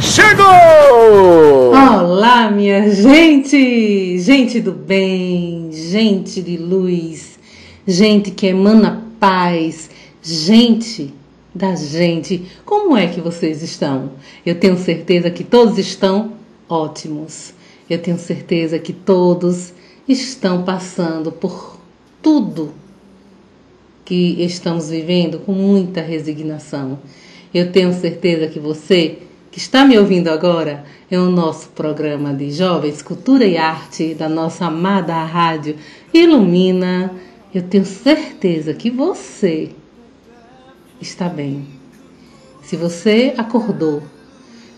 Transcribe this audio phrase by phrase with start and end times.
[0.00, 1.72] Chegou!
[1.72, 4.18] Olá, minha gente!
[4.18, 7.38] Gente do bem, gente de luz,
[7.86, 9.90] gente que emana paz,
[10.22, 11.12] gente
[11.54, 12.46] da gente.
[12.64, 14.10] Como é que vocês estão?
[14.44, 16.32] Eu tenho certeza que todos estão
[16.68, 17.54] ótimos.
[17.88, 19.72] Eu tenho certeza que todos
[20.08, 21.78] estão passando por
[22.22, 22.72] tudo
[24.04, 26.98] que estamos vivendo com muita resignação.
[27.56, 29.16] Eu tenho certeza que você
[29.50, 34.28] que está me ouvindo agora é o nosso programa de Jovens Cultura e Arte da
[34.28, 35.76] nossa amada rádio
[36.12, 37.14] Ilumina.
[37.54, 39.70] Eu tenho certeza que você
[41.00, 41.64] está bem.
[42.62, 44.02] Se você acordou,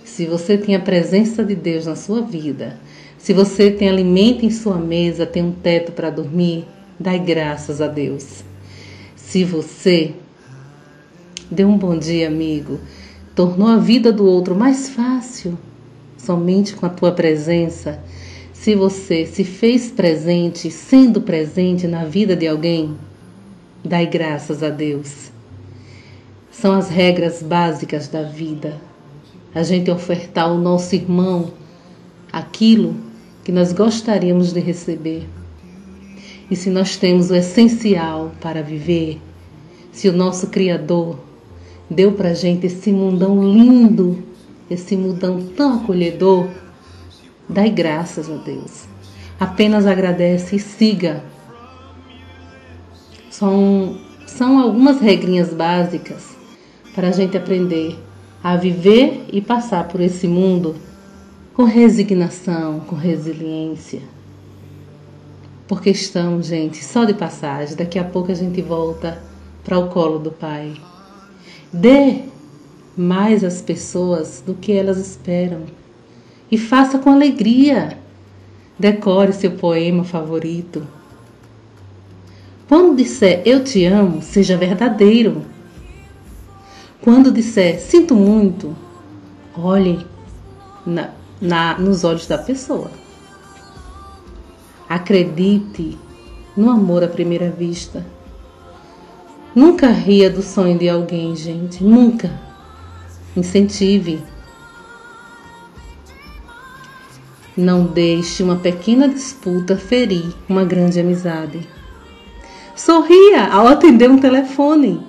[0.05, 2.79] se você tem a presença de Deus na sua vida,
[3.19, 6.65] se você tem alimento em sua mesa, tem um teto para dormir,
[6.97, 8.45] dai graças a Deus.
[9.17, 10.15] Se você
[11.51, 12.79] deu um bom dia, amigo,
[13.35, 15.59] tornou a vida do outro mais fácil,
[16.17, 18.03] somente com a tua presença.
[18.53, 22.97] Se você se fez presente, sendo presente na vida de alguém,
[23.85, 25.31] dai graças a Deus.
[26.51, 28.77] São as regras básicas da vida.
[29.55, 31.53] A gente ofertar ao nosso irmão
[32.33, 32.97] aquilo
[33.45, 35.27] que nós gostaríamos de receber.
[36.51, 39.21] E se nós temos o essencial para viver,
[39.93, 41.28] se o nosso Criador
[41.91, 44.23] deu para gente esse mundão lindo,
[44.71, 46.49] esse mundão tão acolhedor,
[47.49, 48.85] dai graças a Deus.
[49.41, 51.23] Apenas agradece e siga.
[53.31, 56.37] São, são algumas regrinhas básicas
[56.95, 57.97] para a gente aprender
[58.43, 60.77] a viver e passar por esse mundo
[61.55, 64.01] com resignação, com resiliência.
[65.67, 67.77] Porque estamos, gente, só de passagem.
[67.77, 69.23] Daqui a pouco a gente volta
[69.65, 70.75] para o colo do Pai.
[71.73, 72.23] Dê
[72.97, 75.65] mais às pessoas do que elas esperam
[76.51, 77.99] e faça com alegria.
[78.79, 80.87] Decore seu poema favorito.
[82.69, 85.45] Quando disser eu te amo, seja verdadeiro.
[87.03, 88.75] Quando disser sinto muito,
[89.57, 90.07] olhe
[90.87, 92.91] na, na, nos olhos da pessoa.
[94.89, 95.99] Acredite
[96.57, 98.05] no amor à primeira vista.
[99.59, 101.83] Nunca ria do sonho de alguém, gente.
[101.83, 102.31] Nunca.
[103.37, 104.23] Incentive.
[107.57, 111.69] Não deixe uma pequena disputa ferir uma grande amizade.
[112.77, 115.05] Sorria ao atender um telefone.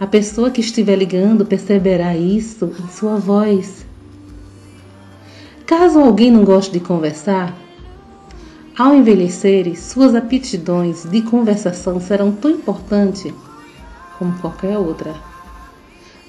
[0.00, 3.84] A pessoa que estiver ligando perceberá isso em sua voz.
[5.66, 7.54] Caso alguém não goste de conversar,
[8.78, 13.30] ao envelhecer, suas aptidões de conversação serão tão importantes
[14.20, 15.14] como qualquer outra.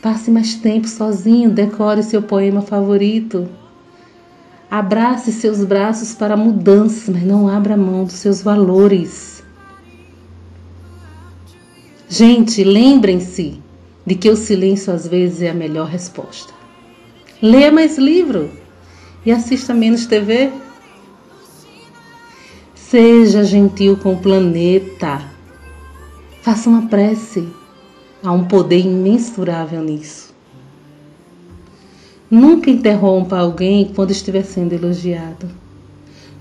[0.01, 3.49] Passe mais tempo sozinho, decore seu poema favorito.
[4.69, 9.43] Abrace seus braços para a mudança, mas não abra mão dos seus valores.
[12.07, 13.61] Gente, lembrem-se
[14.05, 16.53] de que o silêncio às vezes é a melhor resposta.
[17.41, 18.49] Leia mais livro
[19.25, 20.49] e assista menos TV.
[22.73, 25.21] Seja gentil com o planeta.
[26.41, 27.60] Faça uma prece.
[28.23, 30.31] Há um poder imensurável nisso.
[32.29, 35.49] Nunca interrompa alguém quando estiver sendo elogiado.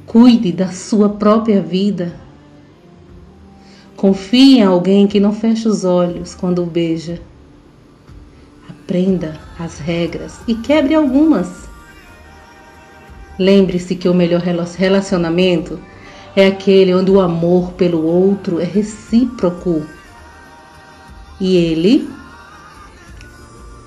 [0.05, 2.15] Cuide da sua própria vida.
[3.97, 7.19] Confie em alguém que não fecha os olhos quando o beija.
[8.69, 11.49] Aprenda as regras e quebre algumas.
[13.39, 15.81] Lembre-se que o melhor relacionamento
[16.37, 19.83] é aquele onde o amor pelo outro é recíproco
[21.41, 22.09] e ele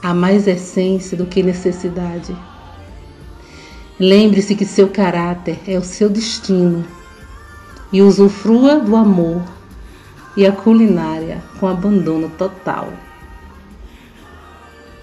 [0.01, 2.35] há mais essência do que necessidade.
[3.99, 6.83] Lembre-se que seu caráter é o seu destino
[7.91, 9.43] e usufrua do amor
[10.35, 12.91] e a culinária com abandono total.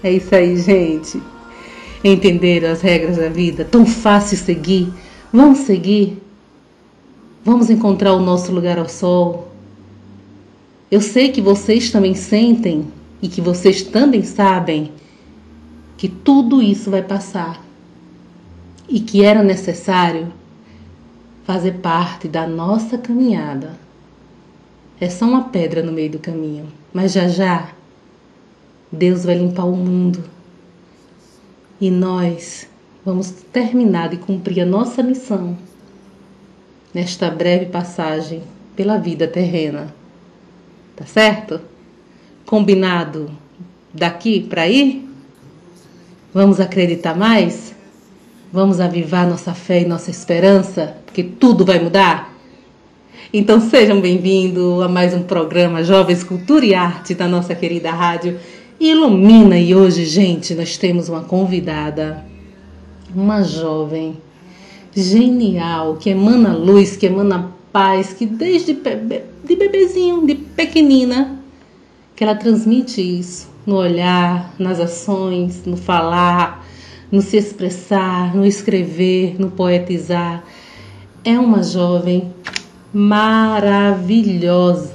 [0.03, 1.21] É isso aí, gente.
[2.03, 3.63] Entenderam as regras da vida?
[3.63, 4.91] Tão fácil seguir?
[5.31, 6.21] Vamos seguir?
[7.45, 9.50] Vamos encontrar o nosso lugar ao sol?
[10.91, 12.85] Eu sei que vocês também sentem
[13.21, 14.91] e que vocês também sabem
[15.95, 17.63] que tudo isso vai passar
[18.89, 20.33] e que era necessário
[21.45, 23.79] fazer parte da nossa caminhada.
[24.99, 27.69] É só uma pedra no meio do caminho, mas já já
[28.91, 30.21] Deus vai limpar o mundo
[31.79, 32.67] e nós
[33.05, 35.57] vamos terminar de cumprir a nossa missão
[36.93, 38.43] nesta breve passagem
[38.75, 40.00] pela vida terrena.
[41.01, 41.59] Tá certo?
[42.45, 43.31] Combinado
[43.91, 45.09] daqui para ir?
[46.31, 47.73] Vamos acreditar mais?
[48.53, 52.31] Vamos avivar nossa fé e nossa esperança, porque tudo vai mudar?
[53.33, 58.37] Então sejam bem-vindos a mais um programa Jovens Cultura e Arte da nossa querida rádio
[58.79, 59.57] Ilumina.
[59.57, 62.23] E hoje, gente, nós temos uma convidada,
[63.15, 64.17] uma jovem
[64.95, 71.39] genial, que emana luz, que emana paz, que desde de bebezinho, de pequenina,
[72.15, 76.65] que ela transmite isso no olhar, nas ações, no falar,
[77.11, 80.43] no se expressar, no escrever, no poetizar.
[81.23, 82.33] É uma jovem
[82.93, 84.21] maravilhosa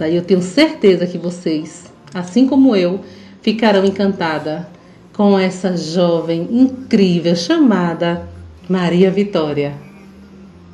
[0.08, 3.00] e eu tenho certeza que vocês, assim como eu,
[3.42, 4.68] ficarão encantada
[5.12, 8.28] com essa jovem incrível chamada
[8.68, 9.85] Maria Vitória.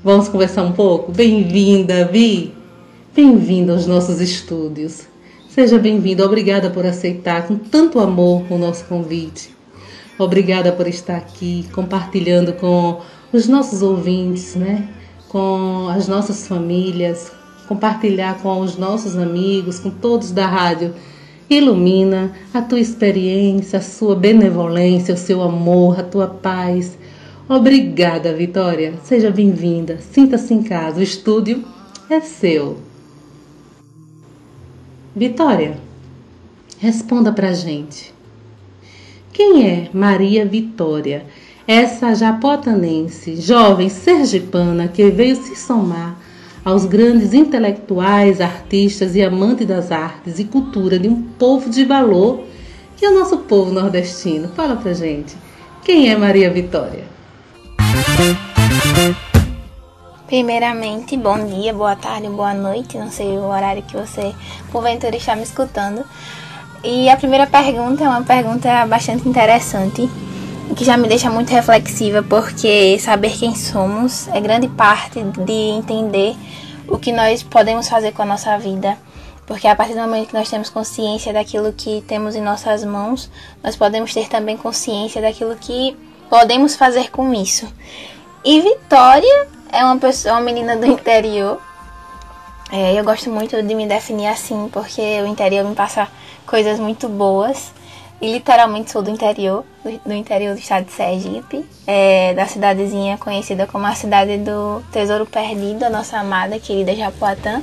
[0.04, 1.12] Vamos conversar um pouco?
[1.12, 2.52] Bem-vinda, Vi!
[3.14, 5.02] Bem-vinda aos nossos estúdios.
[5.49, 9.54] Seja bem-vinda, obrigada por aceitar com tanto amor o nosso convite.
[10.19, 13.00] Obrigada por estar aqui compartilhando com
[13.32, 14.88] os nossos ouvintes, né?
[15.28, 17.31] com as nossas famílias,
[17.69, 20.93] compartilhar com os nossos amigos, com todos da rádio.
[21.48, 26.98] Ilumina a tua experiência, a sua benevolência, o seu amor, a tua paz
[27.54, 28.94] Obrigada, Vitória.
[29.04, 29.99] Seja bem-vinda.
[30.00, 31.00] Sinta-se em casa.
[31.00, 31.62] O estúdio
[32.08, 32.78] é seu.
[35.14, 35.76] Vitória,
[36.78, 38.14] responda pra gente.
[39.34, 41.26] Quem é Maria Vitória,
[41.69, 46.19] essa japotanense, jovem sergipana que veio se somar
[46.64, 52.44] aos grandes intelectuais, artistas e amantes das artes e cultura de um povo de valor
[52.96, 54.48] que é o nosso povo nordestino?
[54.56, 55.37] Fala pra gente.
[55.84, 57.11] Quem é Maria Vitória?
[60.32, 64.34] Primeiramente, bom dia, boa tarde, boa noite, não sei o horário que você
[64.70, 66.06] porventura está me escutando.
[66.82, 70.08] E a primeira pergunta é uma pergunta bastante interessante
[70.75, 76.34] que já me deixa muito reflexiva, porque saber quem somos é grande parte de entender
[76.88, 78.96] o que nós podemos fazer com a nossa vida.
[79.44, 83.31] Porque a partir do momento que nós temos consciência daquilo que temos em nossas mãos,
[83.62, 85.94] nós podemos ter também consciência daquilo que
[86.31, 87.70] podemos fazer com isso?
[88.44, 91.60] E Vitória é uma pessoa, uma menina do interior.
[92.72, 96.08] É, eu gosto muito de me definir assim, porque o interior me passa
[96.46, 97.72] coisas muito boas.
[98.20, 103.18] E literalmente sou do interior, do, do interior do estado de Sergipe, é, da cidadezinha
[103.18, 107.62] conhecida como a cidade do Tesouro Perdido, a nossa amada, querida Japoatã,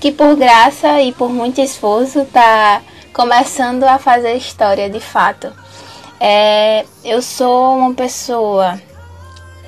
[0.00, 2.80] que por graça e por muito esforço está
[3.12, 5.52] começando a fazer história de fato.
[6.20, 8.80] É, eu sou uma pessoa.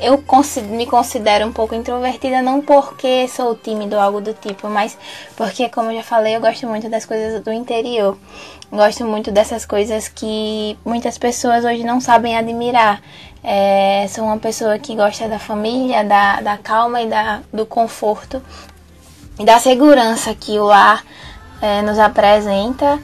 [0.00, 0.23] Eu
[0.71, 4.97] me considero um pouco introvertida, não porque sou tímido ou algo do tipo, mas
[5.37, 8.16] porque, como eu já falei, eu gosto muito das coisas do interior.
[8.73, 13.02] Gosto muito dessas coisas que muitas pessoas hoje não sabem admirar.
[13.42, 18.42] É, sou uma pessoa que gosta da família, da, da calma e da, do conforto
[19.38, 21.04] e da segurança que o lar
[21.61, 22.99] é, nos apresenta.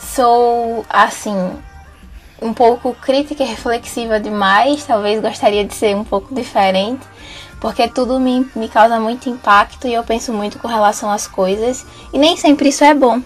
[0.00, 1.52] Sou, assim,
[2.40, 7.06] um pouco crítica e reflexiva demais, talvez gostaria de ser um pouco diferente,
[7.60, 11.86] porque tudo me, me causa muito impacto e eu penso muito com relação às coisas,
[12.12, 13.20] e nem sempre isso é bom.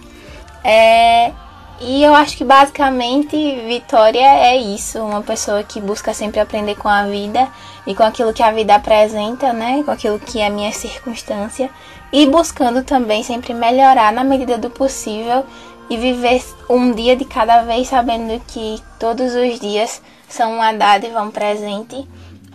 [0.63, 1.31] É,
[1.79, 3.35] e eu acho que basicamente
[3.67, 7.49] Vitória é isso, uma pessoa que busca sempre aprender com a vida
[7.85, 9.83] e com aquilo que a vida apresenta, né?
[9.83, 11.69] Com aquilo que é a minha circunstância
[12.13, 15.45] e buscando também sempre melhorar na medida do possível
[15.89, 21.21] e viver um dia de cada vez sabendo que todos os dias são uma dádiva,
[21.21, 22.07] um presente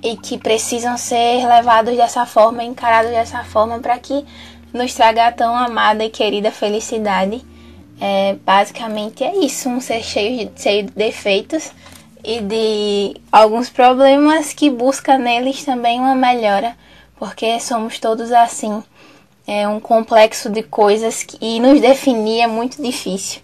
[0.02, 4.24] e que precisam ser levados dessa forma, encarados dessa forma para que
[4.72, 7.44] nos traga a tão amada e querida felicidade.
[8.00, 11.70] É, basicamente é isso, um ser cheio de, cheio de defeitos
[12.24, 16.74] e de alguns problemas que busca neles também uma melhora,
[17.18, 18.82] porque somos todos assim.
[19.52, 23.40] É um complexo de coisas que, e nos definir é muito difícil.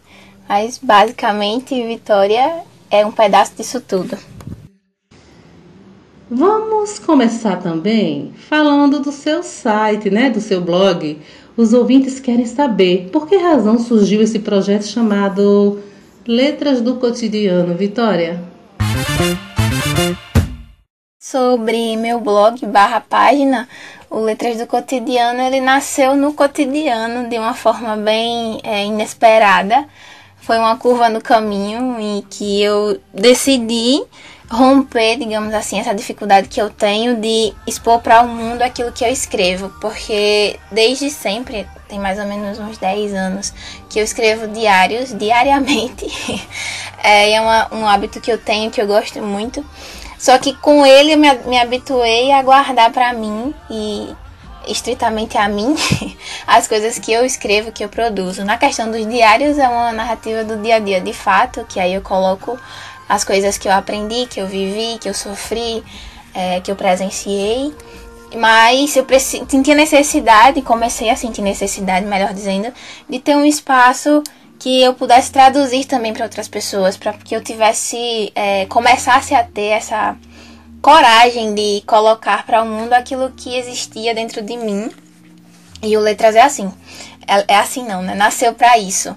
[0.49, 4.17] Mas basicamente, Vitória é um pedaço disso tudo.
[6.31, 11.19] Vamos começar também falando do seu site, né, do seu blog.
[11.57, 15.81] Os ouvintes querem saber por que razão surgiu esse projeto chamado
[16.25, 18.41] Letras do Cotidiano, Vitória.
[21.29, 23.69] Sobre meu blog barra página,
[24.09, 29.89] o Letras do Cotidiano, ele nasceu no cotidiano de uma forma bem é, inesperada.
[30.37, 34.05] Foi uma curva no caminho em que eu decidi
[34.49, 39.05] romper, digamos assim, essa dificuldade que eu tenho de expor para o mundo aquilo que
[39.05, 43.53] eu escrevo, porque desde sempre, tem mais ou menos uns 10 anos,
[43.91, 46.07] que eu escrevo diários, diariamente.
[47.03, 49.67] é, é uma, um hábito que eu tenho, que eu gosto muito.
[50.19, 54.15] Só que com ele eu me, me habituei a guardar para mim e
[54.67, 55.77] estritamente a mim
[56.47, 58.45] as coisas que eu escrevo, que eu produzo.
[58.45, 61.95] Na questão dos diários é uma narrativa do dia a dia, de fato, que aí
[61.95, 62.59] eu coloco
[63.09, 65.85] as coisas que eu aprendi, que eu vivi, que eu sofri,
[66.35, 67.73] é, que eu presenciei.
[68.35, 72.73] Mas eu senti necessidade, comecei a sentir necessidade, melhor dizendo,
[73.09, 74.23] de ter um espaço
[74.59, 79.45] que eu pudesse traduzir também para outras pessoas, para que eu tivesse, é, começasse a
[79.45, 80.17] ter essa
[80.81, 84.91] coragem de colocar para o mundo aquilo que existia dentro de mim.
[85.83, 86.73] E o Letras é assim.
[87.27, 88.15] É, é assim não, né?
[88.15, 89.17] Nasceu para isso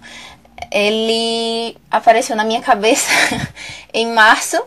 [0.72, 3.10] ele apareceu na minha cabeça
[3.94, 4.62] em março,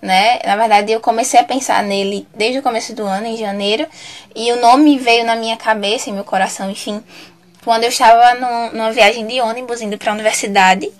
[0.00, 0.38] né?
[0.44, 3.86] Na verdade, eu comecei a pensar nele desde o começo do ano, em janeiro,
[4.34, 7.02] e o nome veio na minha cabeça, em meu coração, enfim,
[7.64, 10.90] quando eu estava num, numa viagem de ônibus indo para a universidade.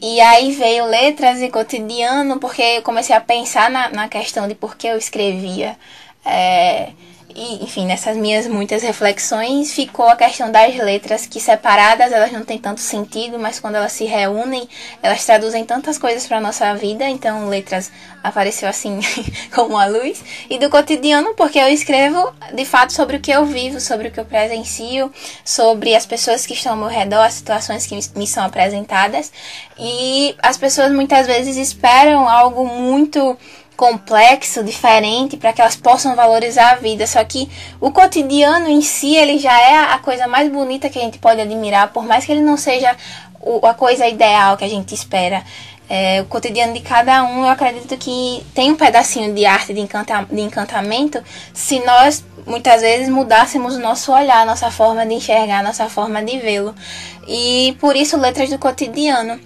[0.00, 4.54] E aí veio letras e cotidiano, porque eu comecei a pensar na, na questão de
[4.54, 5.76] por que eu escrevia.
[6.24, 6.90] É,
[7.38, 12.44] e, enfim, nessas minhas muitas reflexões ficou a questão das letras que separadas elas não
[12.44, 14.68] têm tanto sentido, mas quando elas se reúnem,
[15.00, 17.08] elas traduzem tantas coisas para nossa vida.
[17.08, 17.92] Então, letras
[18.24, 18.98] apareceu assim
[19.54, 23.44] como a luz e do cotidiano, porque eu escrevo de fato sobre o que eu
[23.44, 25.12] vivo, sobre o que eu presencio,
[25.44, 29.30] sobre as pessoas que estão ao meu redor, as situações que me são apresentadas.
[29.78, 33.38] E as pessoas muitas vezes esperam algo muito
[33.78, 37.06] complexo, diferente, para que elas possam valorizar a vida.
[37.06, 37.48] Só que
[37.80, 41.40] o cotidiano em si, ele já é a coisa mais bonita que a gente pode
[41.40, 42.96] admirar, por mais que ele não seja
[43.62, 45.44] a coisa ideal que a gente espera.
[45.88, 49.80] É, o cotidiano de cada um, eu acredito que tem um pedacinho de arte, de,
[49.80, 51.22] encanta, de encantamento,
[51.54, 56.36] se nós muitas vezes mudássemos o nosso olhar, nossa forma de enxergar, nossa forma de
[56.40, 56.74] vê-lo.
[57.28, 59.38] E por isso, letras do cotidiano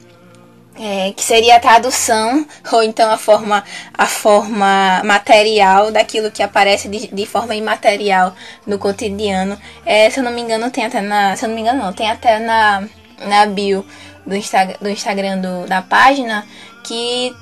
[0.78, 3.62] é, que seria a tradução ou então a forma
[3.96, 8.34] a forma material daquilo que aparece de, de forma imaterial
[8.66, 9.58] no cotidiano.
[9.84, 11.92] É, se eu não me engano tem até na se eu não me engano não
[11.92, 12.84] tem até na
[13.26, 13.84] na bio
[14.26, 16.46] do, Insta, do Instagram do, da página
[16.84, 17.34] que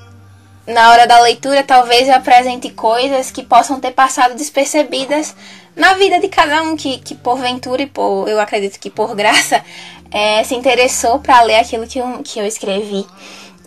[0.67, 5.35] na hora da leitura talvez eu apresente coisas que possam ter passado despercebidas
[5.75, 9.63] na vida de cada um que, que porventura e por eu acredito que por graça
[10.11, 13.07] é, se interessou para ler aquilo que eu, que eu escrevi.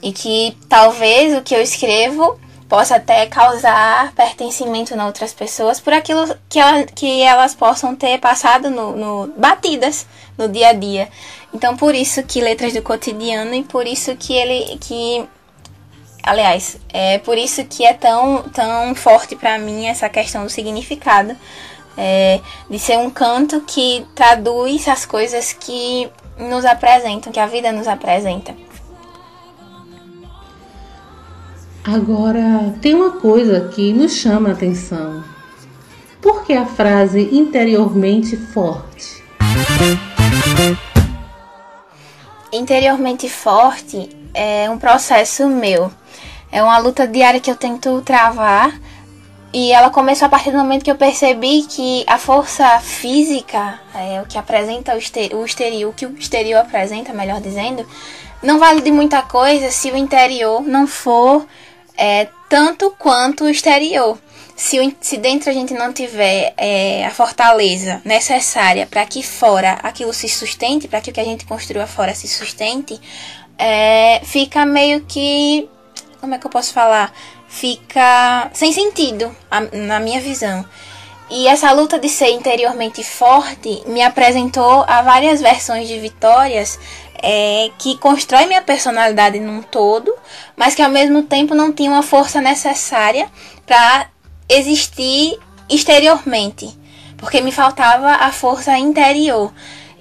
[0.02, 5.92] E que talvez o que eu escrevo possa até causar pertencimento em outras pessoas por
[5.92, 11.08] aquilo que, ela, que elas possam ter passado no, no, batidas no dia a dia.
[11.52, 15.24] Então por isso que letras do cotidiano e por isso que ele que
[16.22, 21.36] aliás, é por isso que é tão tão forte para mim essa questão do significado.
[21.96, 27.72] É, de ser um canto que traduz as coisas que nos apresentam, que a vida
[27.72, 28.54] nos apresenta.
[31.84, 35.22] Agora, tem uma coisa que nos chama a atenção.
[36.20, 39.22] Por que a frase interiormente forte?
[42.50, 45.90] Interiormente forte é um processo meu.
[46.50, 48.80] É uma luta diária que eu tento travar
[49.54, 54.20] e ela começou a partir do momento que eu percebi que a força física, é,
[54.20, 57.86] o que apresenta o, exterior, o exterior, o que o exterior apresenta, melhor dizendo,
[58.42, 61.46] não vale de muita coisa se o interior não for
[61.96, 64.18] é, tanto quanto o exterior.
[64.56, 70.12] Se, se dentro a gente não tiver é, a fortaleza necessária para que fora aquilo
[70.12, 73.00] se sustente, para que o que a gente construiu fora se sustente,
[73.56, 75.68] é, fica meio que.
[76.20, 77.12] Como é que eu posso falar?
[77.54, 79.34] Fica sem sentido,
[79.72, 80.64] na minha visão.
[81.30, 86.78] E essa luta de ser interiormente forte me apresentou a várias versões de vitórias
[87.22, 90.12] é, que constrói minha personalidade num todo,
[90.56, 93.30] mas que ao mesmo tempo não tinha uma força necessária
[93.64, 94.08] para
[94.48, 95.38] existir
[95.70, 96.76] exteriormente,
[97.16, 99.52] porque me faltava a força interior.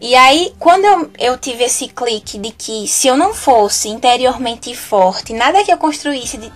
[0.01, 4.75] E aí, quando eu, eu tive esse clique de que se eu não fosse interiormente
[4.75, 6.51] forte, nada que eu construísse de,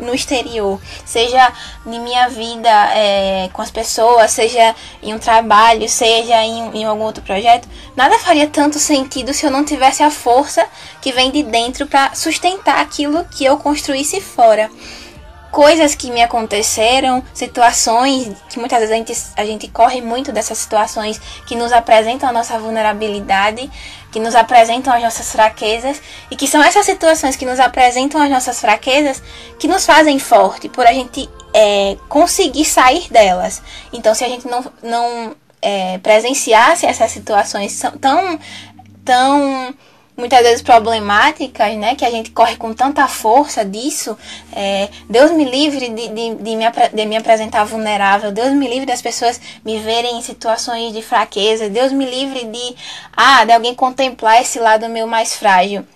[0.00, 1.52] no exterior, seja
[1.86, 7.04] em minha vida é, com as pessoas, seja em um trabalho, seja em, em algum
[7.04, 10.66] outro projeto, nada faria tanto sentido se eu não tivesse a força
[11.02, 14.70] que vem de dentro para sustentar aquilo que eu construísse fora
[15.56, 20.58] coisas que me aconteceram, situações que muitas vezes a gente, a gente corre muito dessas
[20.58, 23.70] situações que nos apresentam a nossa vulnerabilidade,
[24.12, 28.28] que nos apresentam as nossas fraquezas, e que são essas situações que nos apresentam as
[28.28, 29.22] nossas fraquezas
[29.58, 33.62] que nos fazem forte, por a gente é, conseguir sair delas.
[33.94, 38.38] Então, se a gente não, não é, presenciasse essas situações tão,
[39.02, 39.74] tão
[40.16, 44.16] muitas vezes problemáticas, né, que a gente corre com tanta força disso,
[44.52, 48.86] é, Deus me livre de, de, de, me, de me apresentar vulnerável, Deus me livre
[48.86, 52.76] das pessoas me verem em situações de fraqueza, Deus me livre de,
[53.16, 55.86] ah, de alguém contemplar esse lado meu mais frágil.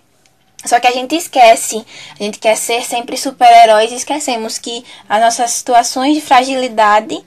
[0.64, 1.84] Só que a gente esquece,
[2.18, 7.18] a gente quer ser sempre super-heróis e esquecemos que as nossas situações de fragilidade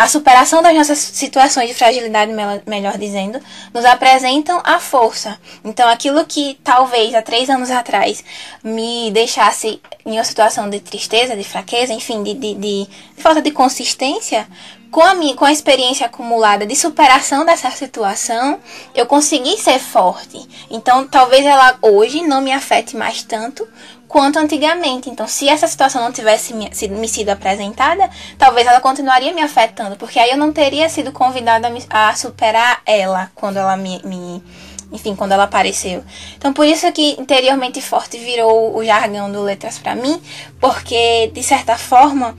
[0.00, 2.32] a superação das nossas situações de fragilidade,
[2.66, 3.38] melhor dizendo,
[3.74, 5.38] nos apresentam a força.
[5.62, 8.24] Então, aquilo que talvez há três anos atrás
[8.64, 13.42] me deixasse em uma situação de tristeza, de fraqueza, enfim, de, de, de, de falta
[13.42, 14.48] de consistência,
[14.90, 18.58] com a minha, com a experiência acumulada de superação dessa situação,
[18.94, 20.40] eu consegui ser forte.
[20.70, 23.68] Então, talvez ela hoje não me afete mais tanto
[24.10, 25.08] quanto antigamente.
[25.08, 29.40] Então, se essa situação não tivesse me, sido, me sido apresentada, talvez ela continuaria me
[29.40, 33.76] afetando, porque aí eu não teria sido convidada a, me, a superar ela quando ela
[33.76, 34.42] me, me
[34.90, 36.02] enfim, quando ela apareceu.
[36.36, 40.20] Então, por isso que interiormente forte virou o jargão do letras para mim,
[40.60, 42.36] porque de certa forma,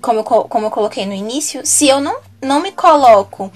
[0.00, 3.48] como eu, como eu coloquei no início, se eu não, não me coloco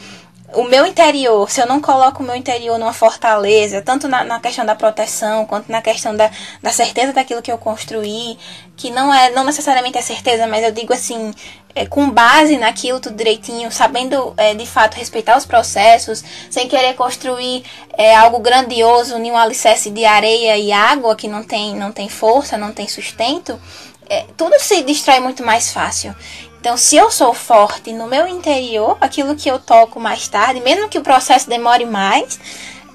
[0.54, 4.40] o meu interior, se eu não coloco o meu interior numa fortaleza, tanto na, na,
[4.40, 6.30] questão da proteção, quanto na questão da,
[6.62, 8.38] da certeza daquilo que eu construí,
[8.76, 11.34] que não é não necessariamente é certeza, mas eu digo assim,
[11.74, 16.94] é, com base naquilo tudo direitinho, sabendo é, de fato respeitar os processos, sem querer
[16.94, 17.64] construir
[17.98, 22.56] é, algo grandioso, nenhum alicerce de areia e água que não tem, não tem força,
[22.56, 23.60] não tem sustento,
[24.08, 26.14] é, tudo se destrói muito mais fácil.
[26.60, 30.88] Então, se eu sou forte no meu interior, aquilo que eu toco mais tarde, mesmo
[30.88, 32.38] que o processo demore mais,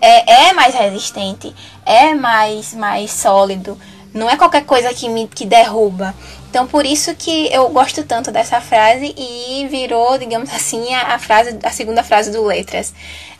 [0.01, 3.79] é, é mais resistente, é mais, mais sólido.
[4.13, 6.13] Não é qualquer coisa que me que derruba.
[6.49, 11.19] Então, por isso que eu gosto tanto dessa frase e virou, digamos assim, a, a
[11.19, 12.93] frase, a segunda frase do Letras.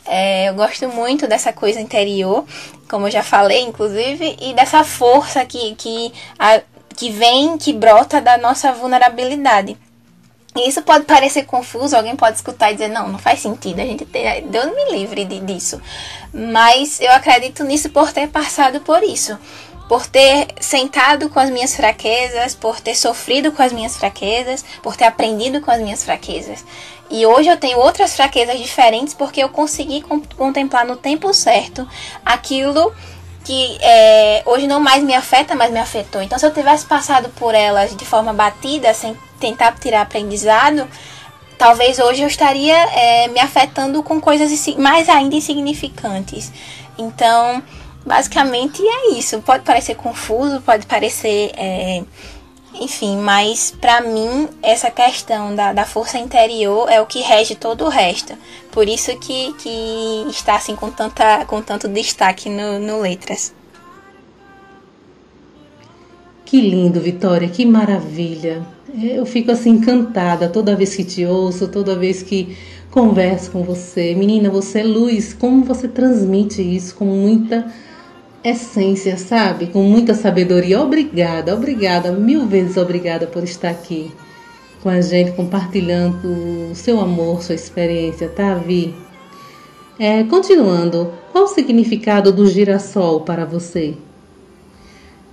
[0.06, 2.46] É, eu gosto muito dessa coisa interior,
[2.90, 6.62] como eu já falei, inclusive, e dessa força que, que, a,
[6.96, 9.78] que vem, que brota da nossa vulnerabilidade.
[10.56, 13.86] E isso pode parecer confuso, alguém pode escutar e dizer, não, não faz sentido, a
[13.86, 15.82] gente tem, Deus me livre de, disso.
[16.34, 19.38] Mas eu acredito nisso por ter passado por isso.
[19.88, 24.96] Por ter sentado com as minhas fraquezas, por ter sofrido com as minhas fraquezas, por
[24.96, 26.64] ter aprendido com as minhas fraquezas.
[27.10, 30.04] E hoje eu tenho outras fraquezas diferentes porque eu consegui
[30.38, 31.88] contemplar no tempo certo
[32.26, 32.94] aquilo
[33.44, 36.22] que é, hoje não mais me afeta, mas me afetou.
[36.22, 40.88] Então, se eu tivesse passado por elas de forma batida, sem tentar tirar aprendizado,
[41.58, 46.52] talvez hoje eu estaria é, me afetando com coisas mais ainda insignificantes.
[46.98, 47.62] Então,
[48.06, 49.42] basicamente é isso.
[49.42, 51.52] Pode parecer confuso, pode parecer.
[51.56, 52.04] É,
[52.74, 57.86] enfim, mas para mim essa questão da, da força interior é o que rege todo
[57.86, 58.34] o resto.
[58.72, 63.54] Por isso que, que está assim com, tanta, com tanto destaque no, no Letras.
[66.46, 68.66] Que lindo, Vitória, que maravilha.
[68.94, 72.58] Eu fico assim encantada toda vez que te ouço, toda vez que
[72.90, 74.14] converso com você.
[74.14, 77.72] Menina, você é luz, como você transmite isso com muita
[78.44, 79.68] essência, sabe?
[79.68, 80.82] Com muita sabedoria.
[80.82, 84.12] Obrigada, obrigada, mil vezes obrigada por estar aqui
[84.82, 88.96] com a gente, compartilhando o seu amor, sua experiência, tá, Vi?
[90.00, 93.96] É, continuando, qual o significado do girassol para você?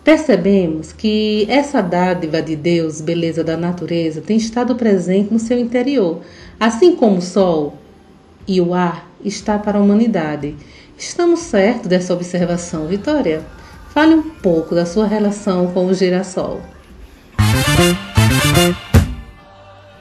[0.09, 6.23] Percebemos que essa dádiva de Deus, beleza da natureza, tem estado presente no seu interior,
[6.59, 7.77] assim como o sol
[8.47, 10.57] e o ar está para a humanidade.
[10.97, 13.45] Estamos certos dessa observação, Vitória?
[13.91, 16.63] Fale um pouco da sua relação com o girassol.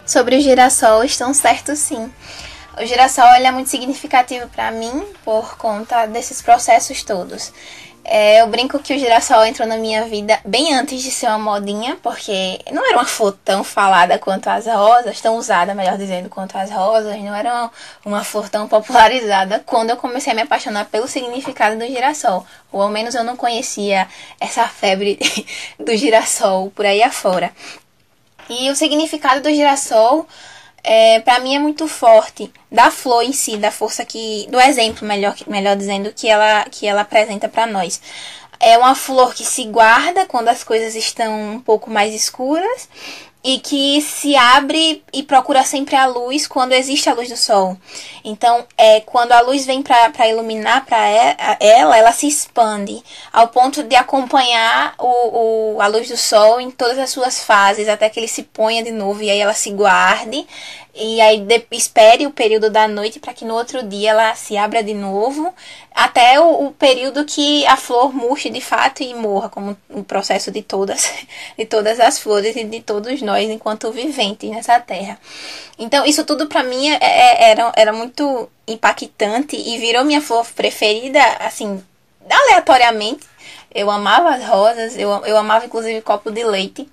[0.05, 2.09] Sobre o girassol, estão certos sim.
[2.81, 7.51] O girassol é muito significativo para mim por conta desses processos todos.
[8.09, 11.37] É, eu brinco que o girassol entrou na minha vida bem antes de ser uma
[11.37, 16.29] modinha, porque não era uma flor tão falada quanto as rosas, tão usada, melhor dizendo,
[16.29, 17.71] quanto as rosas, não era uma,
[18.05, 22.47] uma flor tão popularizada quando eu comecei a me apaixonar pelo significado do girassol.
[22.71, 24.07] Ou ao menos eu não conhecia
[24.39, 25.19] essa febre
[25.77, 27.51] do girassol por aí afora.
[28.49, 30.25] E o significado do girassol
[30.89, 35.05] é, para mim é muito forte da flor em si, da força que do exemplo,
[35.05, 37.99] melhor melhor dizendo, que ela que ela apresenta para nós.
[38.57, 42.87] É uma flor que se guarda quando as coisas estão um pouco mais escuras
[43.43, 47.77] e que se abre e procura sempre a luz quando existe a luz do sol.
[48.23, 51.07] Então, é quando a luz vem para iluminar para
[51.59, 56.69] ela, ela se expande ao ponto de acompanhar o, o, a luz do sol em
[56.69, 59.69] todas as suas fases até que ele se ponha de novo e aí ela se
[59.71, 60.45] guarde
[60.99, 64.57] e aí de, espere o período da noite para que no outro dia ela se
[64.57, 65.53] abra de novo,
[65.93, 70.51] até o, o, período que a flor murche de fato e morra, como o processo
[70.51, 71.11] de todas,
[71.57, 75.19] de todas as flores e de todos nós enquanto viventes nessa terra.
[75.77, 80.45] Então isso tudo para mim é, é, era, era muito impactante e virou minha flor
[80.55, 81.83] preferida, assim,
[82.29, 83.25] aleatoriamente.
[83.73, 86.89] Eu amava as rosas, eu, eu amava inclusive copo de leite.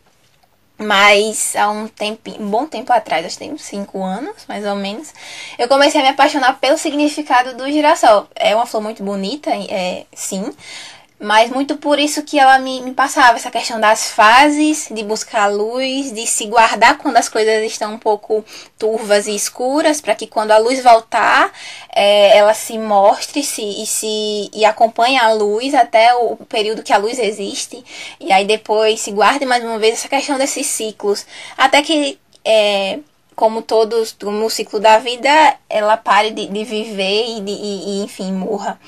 [0.77, 4.67] Mas há um tempo, um bom tempo atrás, acho que tem uns 5 anos, mais
[4.67, 5.13] ou menos,
[5.57, 8.27] eu comecei a me apaixonar pelo significado do girassol.
[8.35, 10.53] É uma flor muito bonita, é, sim,
[11.25, 15.47] mas muito por isso que ela me, me passava essa questão das fases, de buscar
[15.47, 18.45] luz, de se guardar quando as coisas estão um pouco
[18.79, 21.51] turvas e escuras, para que quando a luz voltar,
[21.95, 26.93] é, ela se mostre se, e se e acompanhe a luz até o período que
[26.93, 27.83] a luz existe.
[28.21, 31.25] E aí depois se guarde mais uma vez essa questão desses ciclos.
[31.57, 32.99] Até que é,
[33.35, 35.31] como todos, no ciclo da vida,
[35.71, 38.79] ela pare de, de viver e, de, e, e enfim, morra.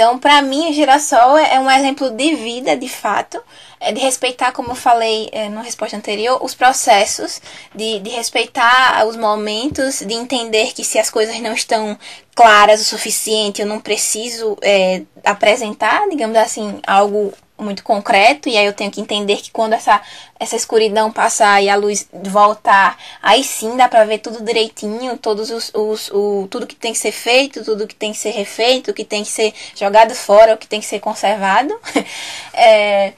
[0.00, 3.38] Então, para mim, o girassol é, é um exemplo de vida, de fato,
[3.78, 7.38] é de respeitar, como eu falei é, na resposta anterior, os processos,
[7.74, 11.98] de, de respeitar os momentos, de entender que se as coisas não estão
[12.34, 18.66] claras o suficiente, eu não preciso é, apresentar, digamos assim, algo muito concreto, e aí
[18.66, 20.00] eu tenho que entender que quando essa,
[20.38, 25.50] essa escuridão passar e a luz voltar, aí sim dá pra ver tudo direitinho, todos
[25.50, 28.90] os, os o, tudo que tem que ser feito, tudo que tem que ser refeito,
[28.90, 31.78] o que tem que ser jogado fora, o que tem que ser conservado.
[32.54, 33.12] é,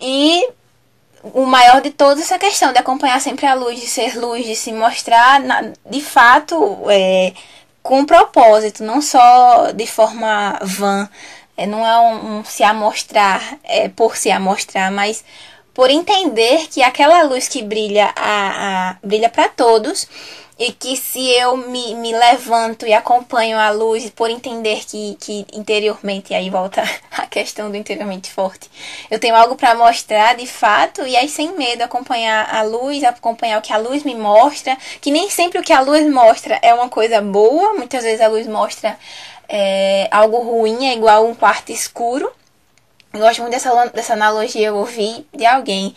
[0.00, 0.48] e
[1.22, 4.46] o maior de todos é essa questão de acompanhar sempre a luz, de ser luz,
[4.46, 7.32] de se mostrar na, de fato é,
[7.82, 11.08] com propósito, não só de forma vã.
[11.58, 15.24] É, não é um, um, se amostrar é, por se amostrar, mas
[15.74, 20.06] por entender que aquela luz que brilha a, a brilha para todos
[20.58, 25.46] e que se eu me, me levanto e acompanho a luz por entender que, que
[25.52, 26.82] interiormente, aí volta
[27.16, 28.68] a questão do interiormente forte,
[29.10, 33.58] eu tenho algo para mostrar de fato, e aí sem medo acompanhar a luz, acompanhar
[33.58, 36.74] o que a luz me mostra, que nem sempre o que a luz mostra é
[36.74, 38.98] uma coisa boa, muitas vezes a luz mostra
[39.48, 42.30] é, algo ruim é igual um quarto escuro.
[43.12, 45.94] Eu gosto muito dessa, dessa analogia, eu ouvi de alguém,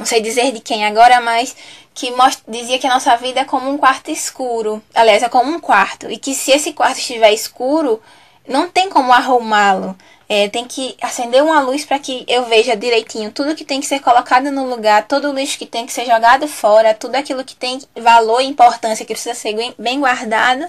[0.00, 1.54] não sei dizer de quem agora, mas
[1.92, 4.82] que mostra, dizia que a nossa vida é como um quarto escuro.
[4.94, 6.10] Aliás, é como um quarto.
[6.10, 8.00] E que se esse quarto estiver escuro,
[8.48, 9.94] não tem como arrumá-lo.
[10.26, 13.86] É, tem que acender uma luz para que eu veja direitinho tudo que tem que
[13.86, 17.44] ser colocado no lugar, todo o lixo que tem que ser jogado fora, tudo aquilo
[17.44, 20.64] que tem valor e importância que precisa ser bem guardado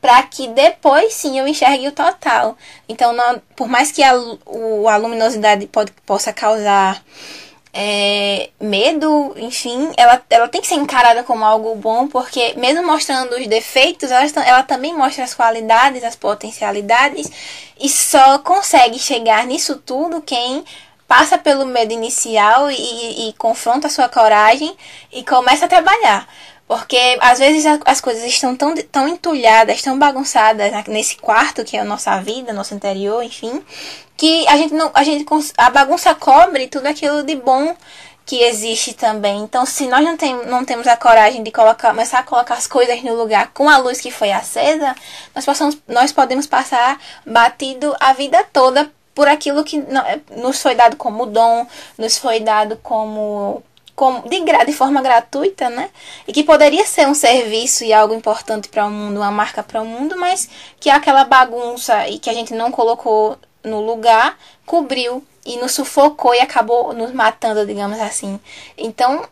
[0.00, 2.56] para que depois sim eu enxergue o total.
[2.88, 7.02] Então, não, por mais que a, o, a luminosidade pode, possa causar
[7.78, 13.36] é, medo, enfim, ela, ela tem que ser encarada como algo bom, porque mesmo mostrando
[13.36, 17.30] os defeitos, ela, ela também mostra as qualidades, as potencialidades,
[17.78, 20.64] e só consegue chegar nisso tudo quem
[21.06, 24.74] passa pelo medo inicial e, e confronta a sua coragem
[25.12, 26.26] e começa a trabalhar.
[26.66, 31.80] Porque às vezes as coisas estão tão, tão entulhadas, tão bagunçadas nesse quarto que é
[31.80, 33.62] a nossa vida, nosso interior, enfim,
[34.16, 35.24] que a gente não, a gente
[35.56, 37.76] a bagunça cobre tudo aquilo de bom
[38.26, 39.42] que existe também.
[39.42, 42.66] Então, se nós não, tem, não temos a coragem de colocar, começar a colocar as
[42.66, 44.96] coisas no lugar com a luz que foi acesa,
[45.32, 49.82] nós, possamos, nós podemos passar batido a vida toda por aquilo que
[50.36, 53.62] nos foi dado como dom, nos foi dado como
[53.96, 55.90] como, de, de forma gratuita, né?
[56.28, 59.80] E que poderia ser um serviço e algo importante para o mundo, uma marca para
[59.80, 65.24] o mundo, mas que aquela bagunça e que a gente não colocou no lugar cobriu
[65.44, 68.38] e nos sufocou e acabou nos matando, digamos assim.
[68.76, 69.26] Então,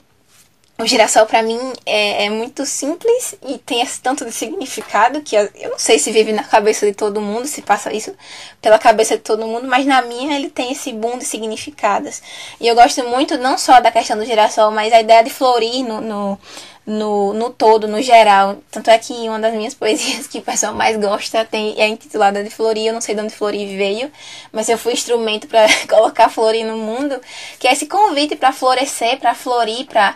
[0.76, 5.36] o girassol para mim é, é, muito simples e tem esse tanto de significado que
[5.36, 8.12] eu não sei se vive na cabeça de todo mundo, se passa isso
[8.60, 12.20] pela cabeça de todo mundo, mas na minha ele tem esse boom de significados.
[12.60, 15.84] E eu gosto muito não só da questão do girassol, mas a ideia de florir
[15.84, 16.38] no, no
[16.86, 18.58] no, no todo, no geral.
[18.70, 22.42] Tanto é que uma das minhas poesias que o pessoal mais gosta tem, é intitulada
[22.42, 22.86] de Flori.
[22.86, 24.10] Eu não sei de onde Flori veio,
[24.52, 27.20] mas eu fui instrumento para colocar Flori no mundo,
[27.58, 30.14] que é esse convite para florescer, para florir, para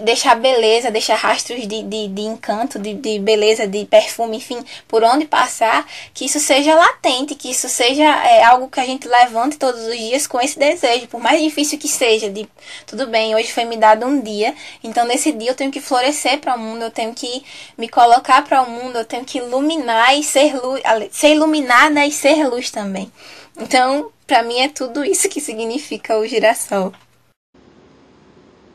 [0.00, 5.02] deixar beleza, deixar rastros de, de, de encanto, de, de beleza, de perfume, enfim, por
[5.02, 9.58] onde passar, que isso seja latente, que isso seja é, algo que a gente levante
[9.58, 12.48] todos os dias com esse desejo, por mais difícil que seja, de
[12.86, 16.38] tudo bem, hoje foi me dado um dia, então nesse dia eu tenho que florescer
[16.38, 17.44] para o mundo, eu tenho que
[17.76, 22.10] me colocar para o mundo, eu tenho que iluminar e ser luz, ser iluminada e
[22.10, 23.12] ser luz também.
[23.58, 26.94] Então, para mim é tudo isso que significa o girassol.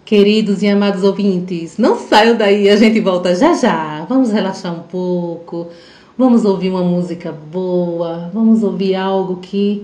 [0.06, 4.06] Queridos e amados ouvintes, não saiam daí, a gente volta já já.
[4.08, 5.66] Vamos relaxar um pouco,
[6.16, 9.84] vamos ouvir uma música boa, vamos ouvir algo que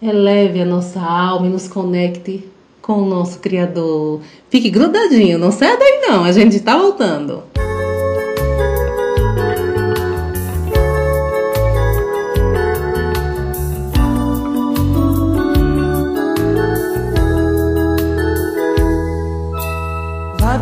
[0.00, 2.42] eleve a nossa alma e nos conecte
[2.80, 4.22] com o nosso Criador.
[4.48, 7.42] Fique grudadinho, não saia daí não, a gente está voltando.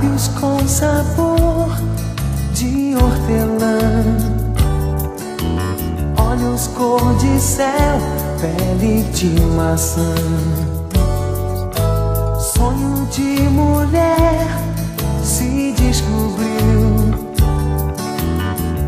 [0.06, 1.68] Lábios com sabor
[2.52, 4.04] de hortelã,
[6.18, 7.98] olhos cor de céu,
[8.40, 10.14] pele de maçã,
[12.54, 14.46] sonho de mulher
[15.22, 17.14] se descobriu,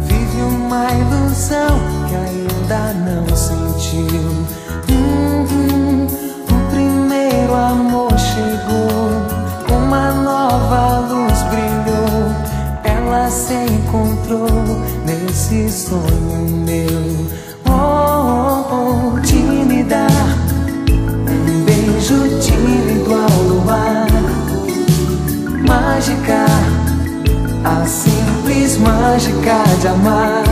[0.07, 1.79] vive uma ilusão
[2.09, 4.29] que ainda não sentiu.
[4.91, 6.07] Hum, hum,
[6.45, 8.98] o primeiro amor chegou
[9.89, 12.31] uma nova luz brilhou,
[12.85, 14.47] ela se encontrou
[15.07, 17.27] nesse sonho meu.
[17.67, 20.07] Oh, oh, oh tímida,
[21.27, 24.09] um beijo tímido ao luar,
[25.67, 26.45] mágica,
[27.65, 30.45] a simples mágica de amar.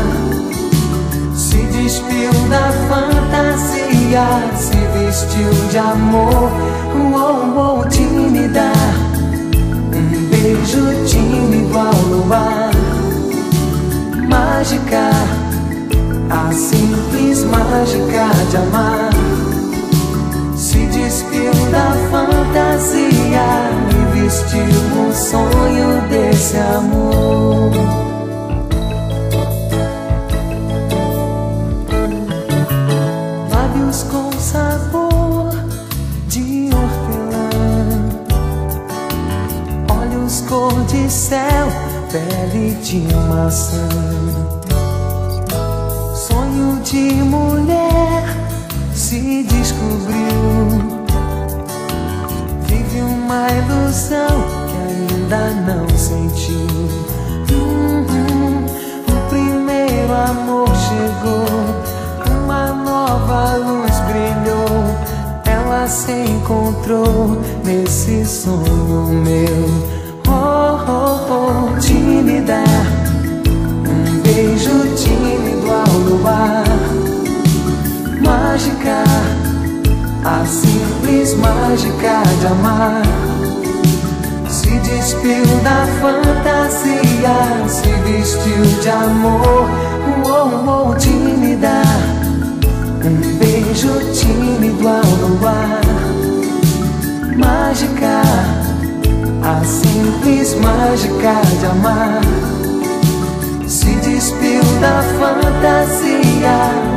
[1.35, 4.25] Se despiu da fantasia,
[4.57, 6.51] se vestiu de amor.
[6.95, 8.73] Oh, oh, tímida
[10.47, 12.71] beijo tímido ao luar
[14.29, 15.11] Mágica,
[16.31, 19.11] a simples mágica de amar.
[20.57, 23.47] Se despiu da fantasia
[23.91, 27.71] e vestiu o sonho desse amor.
[34.11, 35.06] Com sabor
[40.57, 41.69] cor de céu,
[42.11, 43.89] pele de maçã.
[46.15, 48.25] Sonho de mulher
[48.95, 50.65] se descobriu.
[52.63, 54.35] Vive uma ilusão
[54.67, 56.89] que ainda não sentiu.
[57.53, 58.65] Hum, hum,
[59.13, 64.87] o primeiro amor chegou, uma nova luz brilhou.
[65.45, 69.96] Ela se encontrou nesse sonho meu
[72.17, 72.65] oh, tímida.
[73.89, 76.65] Um beijo tímido ao luar.
[78.21, 79.05] Mágica,
[80.25, 83.03] a simples mágica de amar.
[84.49, 89.69] Se despiu da fantasia, se vestiu de amor
[90.29, 91.83] Oh, oh, tímida.
[93.05, 95.81] Um beijo tímido ao luar.
[97.37, 98.56] Mágica
[99.47, 102.21] a simples mágica de amar
[103.69, 106.96] Se despiu da fantasia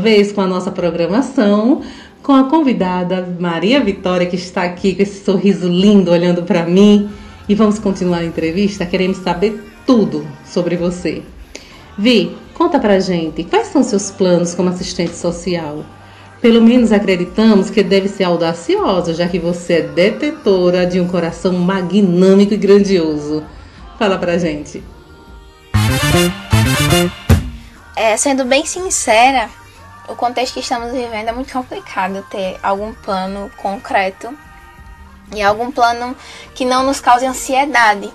[0.00, 1.82] vez com a nossa programação,
[2.22, 7.08] com a convidada Maria Vitória, que está aqui com esse sorriso lindo olhando para mim.
[7.48, 8.86] E vamos continuar a entrevista.
[8.86, 11.22] Queremos saber tudo sobre você.
[11.98, 15.84] Vi, conta pra gente, quais são seus planos como assistente social?
[16.40, 21.52] Pelo menos acreditamos que deve ser audaciosa, já que você é detetora de um coração
[21.52, 23.44] magnâmico e grandioso.
[23.98, 24.82] Fala pra gente.
[27.94, 29.50] É, sendo bem sincera,
[30.10, 34.36] o contexto que estamos vivendo é muito complicado ter algum plano concreto
[35.34, 36.16] e algum plano
[36.54, 38.12] que não nos cause ansiedade.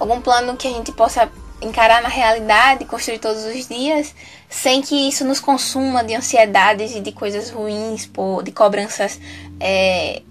[0.00, 4.14] Algum plano que a gente possa encarar na realidade, construir todos os dias,
[4.48, 8.08] sem que isso nos consuma de ansiedades e de coisas ruins,
[8.42, 9.20] de cobranças
[9.60, 10.22] é,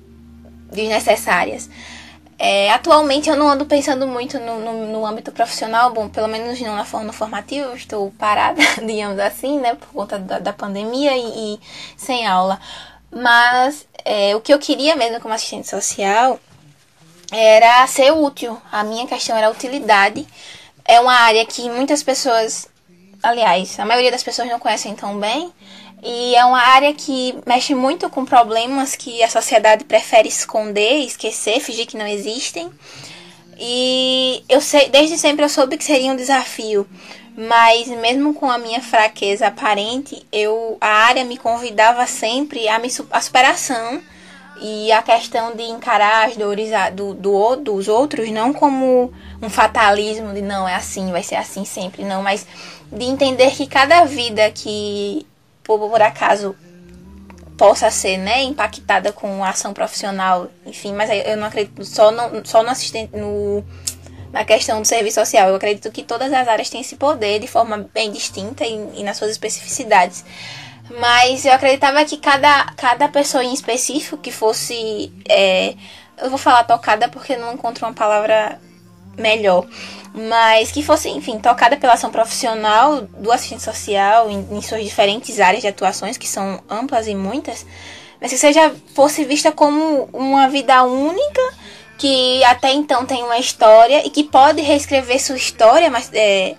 [0.72, 1.70] desnecessárias.
[2.38, 6.60] É, atualmente eu não ando pensando muito no, no, no, âmbito profissional, bom, pelo menos
[6.60, 11.56] não na forma formativa, estou parada, digamos assim, né, por conta da, da pandemia e,
[11.56, 11.60] e,
[11.96, 12.60] sem aula.
[13.10, 16.40] Mas é, o que eu queria mesmo como assistente social
[17.32, 18.62] era ser útil.
[18.72, 20.28] A minha questão era utilidade.
[20.84, 22.68] É uma área que muitas pessoas,
[23.24, 25.52] aliás, a maioria das pessoas não conhecem tão bem.
[26.08, 31.60] E é uma área que mexe muito com problemas que a sociedade prefere esconder, esquecer,
[31.60, 32.70] fingir que não existem.
[33.58, 36.88] E eu sei, desde sempre eu soube que seria um desafio,
[37.36, 42.90] mas mesmo com a minha fraqueza aparente, eu a área me convidava sempre a, me,
[43.10, 44.00] a superação
[44.62, 50.34] e a questão de encarar as dores do, do, dos outros não como um fatalismo
[50.34, 52.46] de não é assim, vai ser assim sempre, não, mas
[52.92, 55.26] de entender que cada vida que
[55.66, 56.56] por, acaso
[57.58, 62.46] possa ser né, impactada com a ação profissional, enfim, mas eu não acredito só no,
[62.46, 63.64] só no assistente no,
[64.32, 65.50] na questão do serviço social.
[65.50, 69.04] Eu acredito que todas as áreas têm esse poder de forma bem distinta e, e
[69.04, 70.24] nas suas especificidades.
[71.00, 75.12] Mas eu acreditava que cada, cada pessoa em específico que fosse.
[75.28, 75.74] É,
[76.22, 78.60] eu vou falar tocada porque não encontro uma palavra
[79.18, 79.66] melhor
[80.16, 85.40] mas que fosse, enfim, tocada pela ação profissional do assistente social em, em, suas diferentes
[85.40, 87.66] áreas de atuações, que são amplas e muitas,
[88.22, 91.42] mas que seja fosse vista como uma vida única
[91.98, 96.56] que até então tem uma história e que pode reescrever sua história, mas é,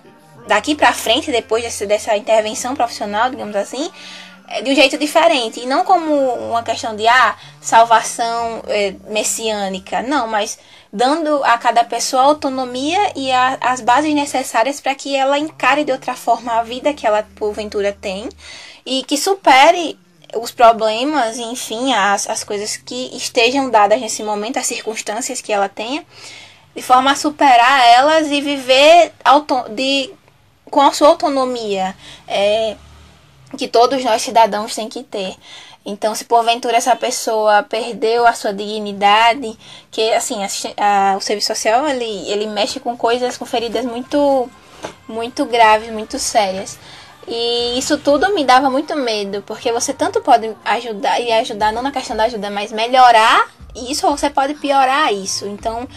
[0.47, 3.89] daqui para frente, depois dessa, dessa intervenção profissional, digamos assim,
[4.47, 5.59] é, de um jeito diferente.
[5.59, 10.01] E não como uma questão de ah, salvação é, messiânica.
[10.01, 10.57] Não, mas
[10.91, 15.91] dando a cada pessoa autonomia e a, as bases necessárias para que ela encare de
[15.91, 18.29] outra forma a vida que ela porventura tem
[18.85, 19.99] e que supere
[20.35, 25.69] os problemas, enfim, as, as coisas que estejam dadas nesse momento, as circunstâncias que ela
[25.69, 26.05] tenha,
[26.75, 30.11] de forma a superar elas e viver auto, de,
[30.69, 31.95] com a sua autonomia.
[32.27, 32.75] É,
[33.55, 35.35] que todos nós cidadãos têm que ter.
[35.89, 39.57] Então, se porventura essa pessoa perdeu a sua dignidade,
[39.89, 44.49] que assim, a, a, o serviço social ele, ele mexe com coisas, com feridas muito,
[45.07, 46.77] muito graves, muito sérias.
[47.25, 51.81] E isso tudo me dava muito medo, porque você tanto pode ajudar e ajudar, não
[51.81, 55.45] na questão da ajuda, mas melhorar isso, ou você pode piorar isso.
[55.47, 55.87] Então,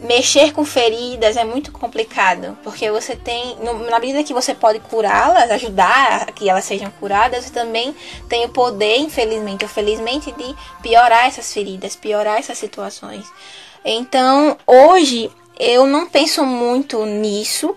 [0.00, 3.56] mexer com feridas é muito complicado, porque você tem,
[3.88, 7.94] na medida que você pode curá-las, ajudar a que elas sejam curadas, você também
[8.28, 13.26] tem o poder, infelizmente ou felizmente, de piorar essas feridas, piorar essas situações.
[13.84, 17.76] Então, hoje eu não penso muito nisso,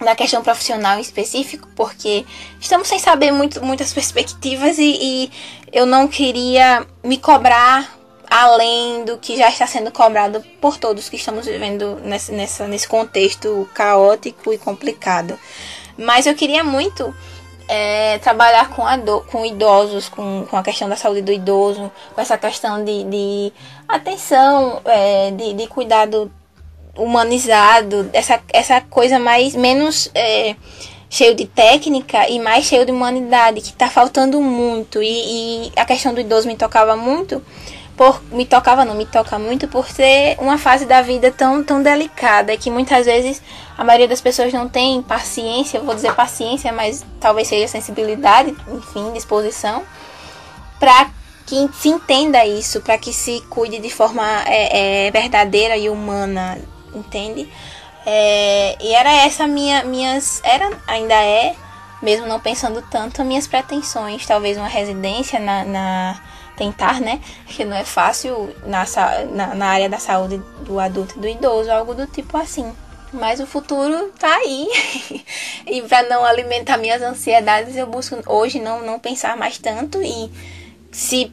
[0.00, 2.24] na questão profissional em específico, porque
[2.60, 5.30] estamos sem saber muito, muitas perspectivas e, e
[5.72, 11.16] eu não queria me cobrar além do que já está sendo cobrado por todos que
[11.16, 15.38] estamos vivendo nesse, nessa, nesse contexto caótico e complicado.
[15.96, 17.14] Mas eu queria muito
[17.68, 18.84] é, trabalhar com,
[19.30, 23.52] com idosos, com, com a questão da saúde do idoso, com essa questão de, de
[23.88, 26.30] atenção, é, de, de cuidado
[26.96, 30.54] humanizado, essa, essa coisa mais menos é,
[31.10, 35.02] cheio de técnica e mais cheio de humanidade, que está faltando muito.
[35.02, 37.42] E, e a questão do idoso me tocava muito
[37.96, 41.82] por me tocava não me toca muito por ser uma fase da vida tão tão
[41.82, 43.40] delicada que muitas vezes
[43.76, 49.12] a maioria das pessoas não tem paciência vou dizer paciência mas talvez seja sensibilidade enfim
[49.12, 49.82] disposição
[50.78, 51.10] para
[51.46, 56.58] que se entenda isso para que se cuide de forma é, é, verdadeira e humana
[56.94, 57.48] entende?
[58.06, 61.54] É, e era essa minha minhas era ainda é
[62.04, 66.20] mesmo não pensando tanto as minhas pretensões, talvez uma residência na, na
[66.56, 67.20] tentar, né?
[67.46, 68.84] Que não é fácil na,
[69.32, 72.72] na, na área da saúde do adulto e do idoso, algo do tipo assim.
[73.12, 74.66] Mas o futuro tá aí.
[75.66, 80.30] e para não alimentar minhas ansiedades, eu busco hoje não, não pensar mais tanto e
[80.90, 81.32] se.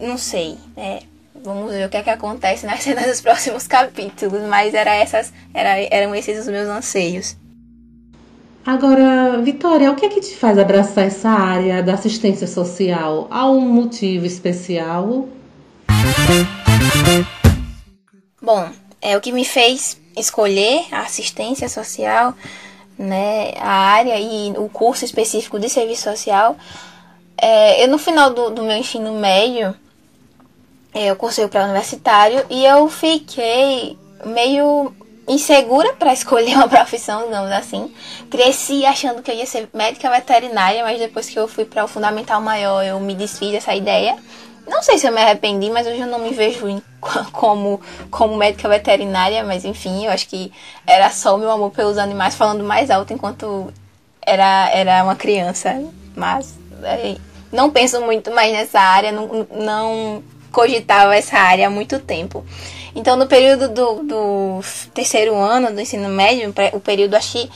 [0.00, 1.02] Não sei, é,
[1.42, 5.32] Vamos ver o que é que acontece nas cenas dos próximos capítulos, mas era essas,
[5.54, 7.36] era, eram esses os meus anseios.
[8.64, 13.26] Agora, Vitória, o que é que te faz abraçar essa área da assistência social?
[13.30, 15.26] Há um motivo especial?
[18.40, 18.68] Bom,
[19.00, 22.34] é o que me fez escolher a assistência social,
[22.98, 26.56] né, a área e o curso específico de serviço social.
[27.40, 29.74] É, eu no final do, do meu ensino médio,
[30.92, 33.96] é, eu cursei para universitário e eu fiquei
[34.26, 34.92] meio
[35.28, 37.92] insegura para escolher uma profissão, digamos assim.
[38.30, 41.88] Cresci achando que eu ia ser médica veterinária, mas depois que eu fui para o
[41.88, 44.16] fundamental maior, eu me desfiz dessa ideia.
[44.66, 46.80] Não sei se eu me arrependi, mas hoje eu não me vejo em,
[47.32, 50.52] como, como médica veterinária, mas enfim, eu acho que
[50.86, 53.72] era só o meu amor pelos animais falando mais alto enquanto
[54.22, 55.82] era, era uma criança.
[56.14, 57.16] Mas é,
[57.52, 62.44] não penso muito mais nessa área, não, não cogitava essa área há muito tempo.
[62.94, 64.60] Então, no período do, do
[64.92, 67.48] terceiro ano do ensino médio, o período achei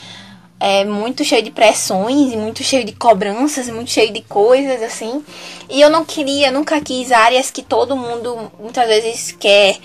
[0.61, 5.25] é, muito cheio de pressões e muito cheio de cobranças, muito cheio de coisas assim.
[5.69, 9.79] E eu não queria, nunca quis áreas que todo mundo muitas vezes quer.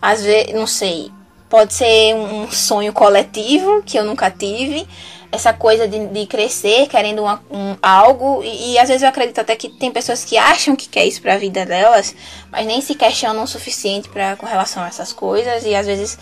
[0.00, 1.10] Às vezes, não sei,
[1.48, 4.86] pode ser um sonho coletivo que eu nunca tive
[5.32, 9.40] essa coisa de, de crescer querendo uma, um, algo e, e, às vezes eu acredito
[9.40, 12.14] até que tem pessoas que acham que quer isso para a vida delas,
[12.50, 16.18] mas nem se questionam o suficiente para com relação a essas coisas e às vezes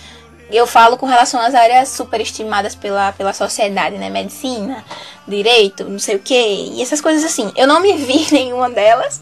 [0.50, 4.10] eu falo com relação às áreas superestimadas pela, pela sociedade, né?
[4.10, 4.84] Medicina,
[5.26, 7.50] direito, não sei o que, e essas coisas assim.
[7.56, 9.20] Eu não me vi nenhuma delas.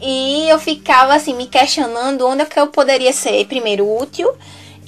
[0.00, 4.32] E eu ficava assim, me questionando onde é que eu poderia ser, primeiro, útil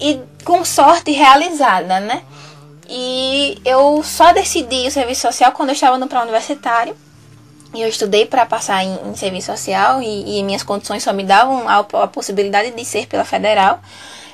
[0.01, 2.22] e com sorte realizada, né?
[2.89, 6.95] E eu só decidi o serviço social quando eu estava no pré-universitário.
[7.74, 11.24] E eu estudei para passar em, em, serviço social e, e, minhas condições só me
[11.24, 13.80] davam a, a, possibilidade de ser pela federal.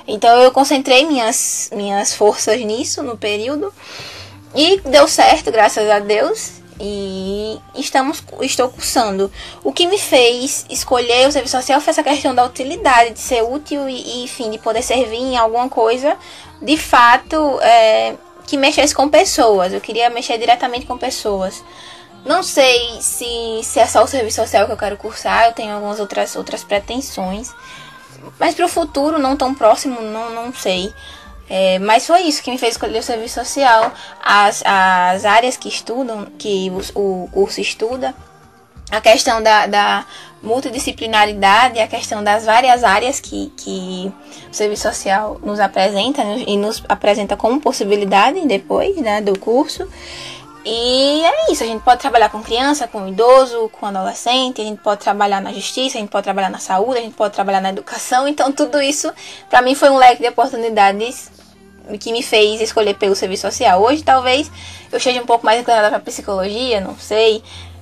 [0.07, 3.73] Então eu concentrei minhas, minhas forças nisso no período.
[4.53, 6.61] E deu certo, graças a Deus.
[6.79, 9.31] E estamos, estou cursando.
[9.63, 13.43] O que me fez escolher o serviço social foi essa questão da utilidade, de ser
[13.43, 16.17] útil e, e enfim, de poder servir em alguma coisa.
[16.61, 18.15] De fato, é,
[18.45, 19.73] que mexesse com pessoas.
[19.73, 21.63] Eu queria mexer diretamente com pessoas.
[22.25, 25.73] Não sei se, se é só o serviço social que eu quero cursar, eu tenho
[25.73, 27.51] algumas outras, outras pretensões.
[28.39, 30.93] Mas para o futuro, não tão próximo, não, não sei.
[31.49, 33.91] É, mas foi isso que me fez escolher o serviço social.
[34.23, 38.13] As, as áreas que estudam, que o, o curso estuda,
[38.91, 40.05] a questão da, da
[40.41, 44.11] multidisciplinaridade, a questão das várias áreas que, que
[44.49, 49.87] o serviço social nos apresenta né, e nos apresenta como possibilidade depois né, do curso.
[50.63, 54.79] E é isso, a gente pode trabalhar com criança, com idoso, com adolescente, a gente
[54.79, 57.69] pode trabalhar na justiça, a gente pode trabalhar na saúde, a gente pode trabalhar na
[57.69, 58.27] educação.
[58.27, 59.11] Então, tudo isso,
[59.49, 61.31] para mim, foi um leque de oportunidades
[61.99, 63.81] que me fez escolher pelo serviço social.
[63.81, 64.51] Hoje, talvez,
[64.91, 67.41] eu esteja um pouco mais inclinada para psicologia, não sei.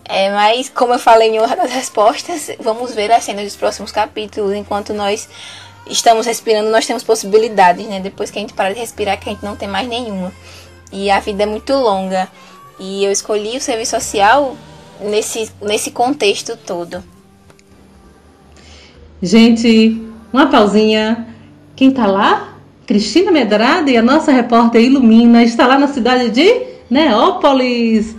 [0.10, 3.92] É, mas, como eu falei em uma das respostas, vamos ver as cenas dos próximos
[3.92, 4.56] capítulos.
[4.56, 5.30] Enquanto nós
[5.88, 8.00] estamos respirando, nós temos possibilidades, né?
[8.00, 10.34] Depois que a gente para de respirar, que a gente não tem mais nenhuma.
[10.92, 12.28] E a vida é muito longa.
[12.80, 14.58] E eu escolhi o serviço social
[15.00, 17.04] nesse, nesse contexto todo.
[19.22, 20.02] Gente,
[20.34, 21.28] uma pausinha.
[21.76, 22.58] Quem tá lá?
[22.88, 28.16] Cristina Medrada e a nossa repórter Ilumina está lá na cidade de Neópolis.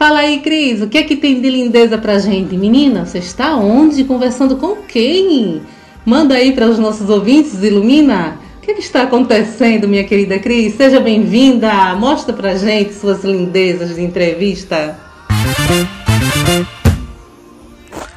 [0.00, 2.56] Fala aí, Cris, o que é que tem de lindeza pra gente?
[2.56, 4.02] Menina, você está onde?
[4.02, 5.60] Conversando com quem?
[6.06, 8.38] Manda aí para os nossos ouvintes, ilumina.
[8.56, 10.74] O que, é que está acontecendo, minha querida Cris?
[10.74, 11.94] Seja bem-vinda.
[11.96, 14.98] Mostra pra gente suas lindezas de entrevista.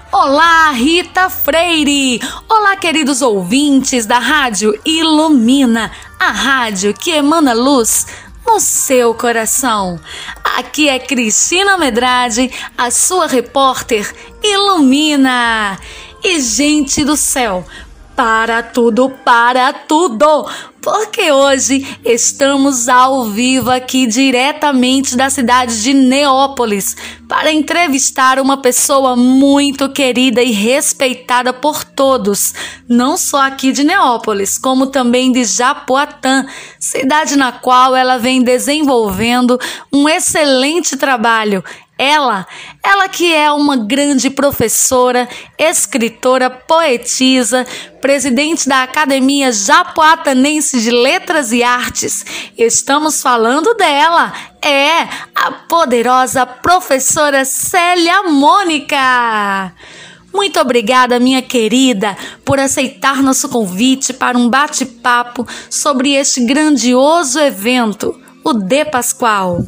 [0.09, 2.21] Olá, Rita Freire!
[2.47, 8.05] Olá, queridos ouvintes da Rádio Ilumina, a rádio que emana luz
[8.45, 9.99] no seu coração.
[10.43, 14.13] Aqui é Cristina Medrade, a sua repórter
[14.43, 15.79] Ilumina.
[16.23, 17.65] E gente do céu,
[18.15, 20.47] para tudo, para tudo!
[20.81, 29.15] Porque hoje estamos ao vivo aqui diretamente da cidade de Neópolis para entrevistar uma pessoa
[29.15, 32.53] muito querida e respeitada por todos,
[32.87, 36.45] não só aqui de Neópolis, como também de Japoatã,
[36.77, 39.57] cidade na qual ela vem desenvolvendo
[39.91, 41.63] um excelente trabalho
[41.97, 42.47] Ela,
[42.83, 45.29] ela que é uma grande professora,
[45.59, 47.67] escritora, poetisa,
[48.01, 52.25] presidente da Academia Japoatanense de Letras e Artes.
[52.57, 59.71] Estamos falando dela, é a poderosa professora Célia Mônica.
[60.33, 68.19] Muito obrigada, minha querida, por aceitar nosso convite para um bate-papo sobre este grandioso evento,
[68.43, 69.59] o De Pascoal.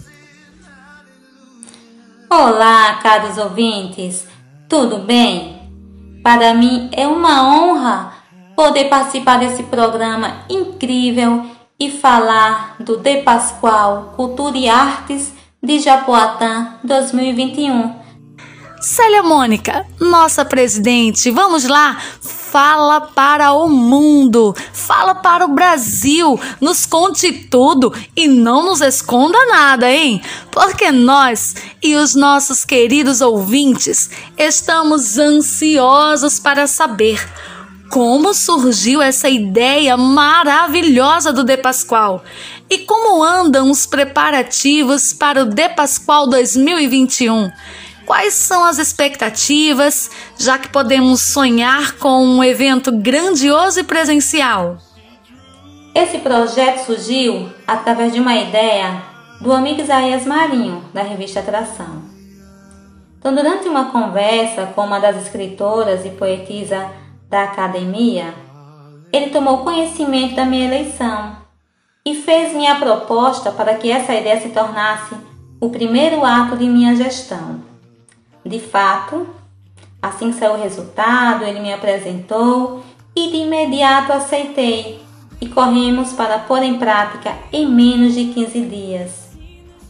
[2.38, 4.28] Olá, caros ouvintes,
[4.68, 5.58] tudo bem?
[6.22, 8.12] Para mim é uma honra
[8.58, 11.46] poder participar desse programa incrível
[11.80, 15.32] e falar do De Pascoal Cultura e Artes
[15.64, 17.96] de Japoatã 2021
[18.82, 21.98] Célia Mônica, nossa presidente, vamos lá,
[22.56, 29.38] fala para o mundo, fala para o Brasil, nos conte tudo e não nos esconda
[29.48, 30.22] nada, hein?
[30.50, 31.54] Porque nós
[31.84, 37.22] e os nossos queridos ouvintes estamos ansiosos para saber
[37.90, 42.24] como surgiu essa ideia maravilhosa do De Pascoal
[42.70, 47.52] e como andam os preparativos para o De Pascoal 2021.
[48.06, 54.78] Quais são as expectativas, já que podemos sonhar com um evento grandioso e presencial?
[55.94, 59.02] Esse projeto surgiu através de uma ideia
[59.42, 62.04] do amigo Isaías Marinho, da revista Atração.
[63.18, 66.92] Então, durante uma conversa com uma das escritoras e poetisa
[67.28, 68.36] da academia,
[69.12, 71.38] ele tomou conhecimento da minha eleição
[72.06, 75.16] e fez minha proposta para que essa ideia se tornasse
[75.60, 77.75] o primeiro ato de minha gestão.
[78.46, 79.26] De fato,
[80.00, 82.84] assim que saiu o resultado, ele me apresentou
[83.16, 85.02] e de imediato aceitei
[85.42, 89.36] e corremos para pôr em prática em menos de 15 dias.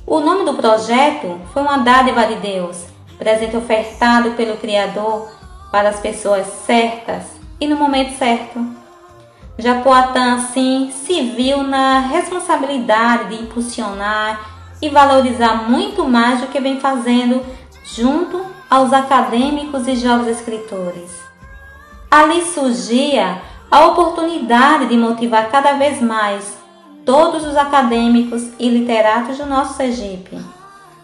[0.08, 2.86] O nome do projeto foi uma dádiva de Deus,
[3.18, 5.30] presente ofertado pelo Criador
[5.70, 7.24] para as pessoas certas
[7.60, 8.66] e no momento certo.
[9.58, 14.40] Japoatã, assim, se viu na responsabilidade de impulsionar
[14.82, 17.44] e valorizar muito mais do que vem fazendo
[17.86, 21.12] junto aos acadêmicos e jovens escritores.
[22.10, 26.58] Ali surgia a oportunidade de motivar cada vez mais
[27.06, 30.38] todos os acadêmicos e literatos do nosso Sergipe.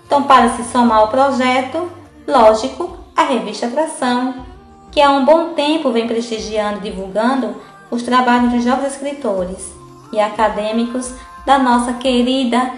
[0.06, 1.90] Então, para se somar ao projeto,
[2.28, 4.46] lógico, a revista Atração,
[4.92, 7.56] que há um bom tempo vem prestigiando e divulgando
[7.90, 9.74] os trabalhos de jovens escritores
[10.12, 11.14] e acadêmicos
[11.46, 12.72] da nossa querida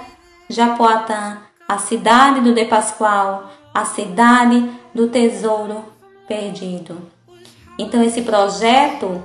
[0.49, 1.37] Japoatã,
[1.67, 5.83] a cidade do De Pascoal, a cidade do tesouro
[6.27, 6.97] perdido.
[7.77, 9.21] Então esse projeto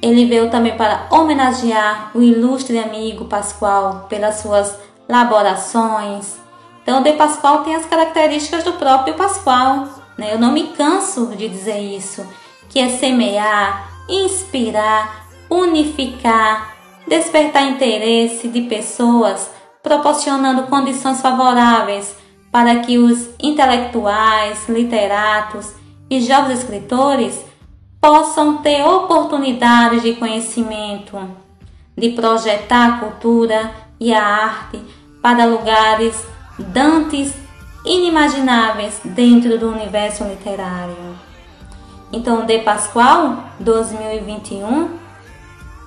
[0.00, 6.36] ele veio também para homenagear o ilustre amigo Pascoal pelas suas laborações.
[6.82, 9.88] Então, De Pascoal tem as características do próprio Pascoal.
[10.18, 10.34] Né?
[10.34, 12.26] Eu não me canso de dizer isso,
[12.68, 16.76] que é semear, inspirar, unificar,
[17.08, 19.50] despertar interesse de pessoas,
[19.82, 22.14] proporcionando condições favoráveis
[22.54, 25.72] para que os intelectuais, literatos
[26.08, 27.44] e jovens escritores
[28.00, 31.18] possam ter oportunidades de conhecimento,
[31.98, 34.80] de projetar a cultura e a arte
[35.20, 36.24] para lugares
[36.56, 37.34] dantes
[37.84, 41.18] inimagináveis dentro do universo literário.
[42.12, 44.90] Então, De Pascoal 2021,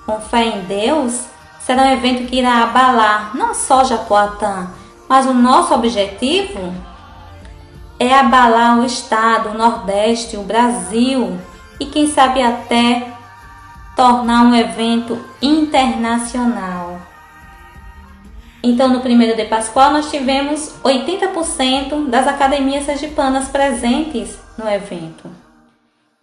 [0.04, 1.24] com fé em Deus,
[1.60, 4.68] será um evento que irá abalar não só Japoatã,
[5.08, 6.72] mas o nosso objetivo
[7.98, 11.38] é abalar o Estado, o Nordeste, o Brasil
[11.80, 13.08] e quem sabe até
[13.96, 17.00] tornar um evento internacional.
[18.62, 25.30] Então, no primeiro de Pascoal, nós tivemos 80% das academias sergipanas presentes no evento.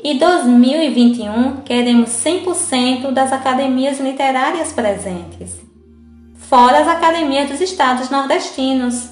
[0.01, 5.64] E 2021 queremos 100% das academias literárias presentes
[6.50, 9.10] fora as academias dos estados nordestinos.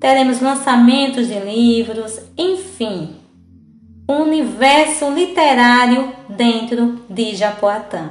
[0.00, 3.16] Teremos lançamentos de livros, enfim,
[4.08, 8.10] um universo literário dentro de Japoatã.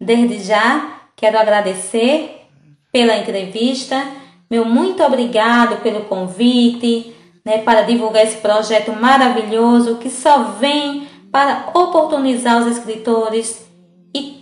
[0.00, 2.46] Desde já, quero agradecer
[2.92, 4.06] pela entrevista,
[4.50, 7.14] meu muito obrigado pelo convite,
[7.44, 13.67] né, para divulgar esse projeto maravilhoso que só vem para oportunizar os escritores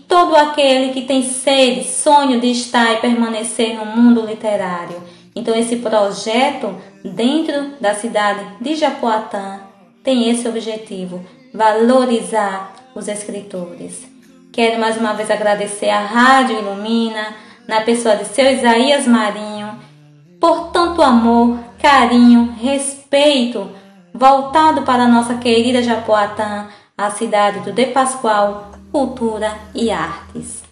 [0.08, 5.02] todo aquele que tem sede, sonho de estar e permanecer no mundo literário.
[5.34, 9.60] Então, esse projeto, dentro da cidade de Japoatã,
[10.02, 14.06] tem esse objetivo: valorizar os escritores.
[14.52, 17.34] Quero mais uma vez agradecer à Rádio Ilumina,
[17.68, 19.78] na pessoa de seu Isaías Marinho,
[20.40, 23.68] por tanto amor, carinho, respeito
[24.16, 30.62] voltado para a nossa querida Japoatã, a cidade do De Pascoal, cultura e artes.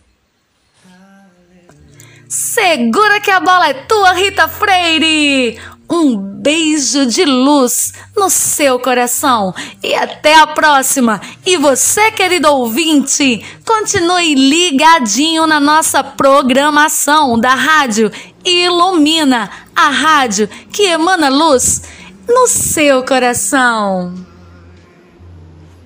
[2.27, 5.61] Segura que a bola é tua, Rita Freire!
[5.91, 11.21] Um beijo de luz no seu coração e até a próxima.
[11.45, 18.11] E você, querido ouvinte, continue ligadinho na nossa programação da rádio
[18.43, 21.83] Ilumina, a rádio que emana luz
[22.27, 24.34] no seu coração.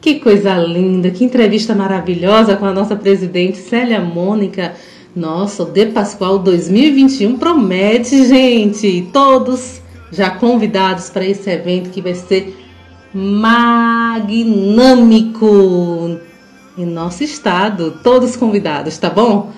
[0.01, 4.75] Que coisa linda, que entrevista maravilhosa com a nossa presidente Célia Mônica.
[5.15, 9.09] Nossa, o De Pascoal 2021 promete, gente.
[9.13, 9.81] Todos
[10.13, 12.57] já convidados para esse evento que vai ser
[13.13, 14.47] magnâmico
[16.77, 17.99] em nosso estado.
[18.03, 19.51] Todos convidados, tá bom?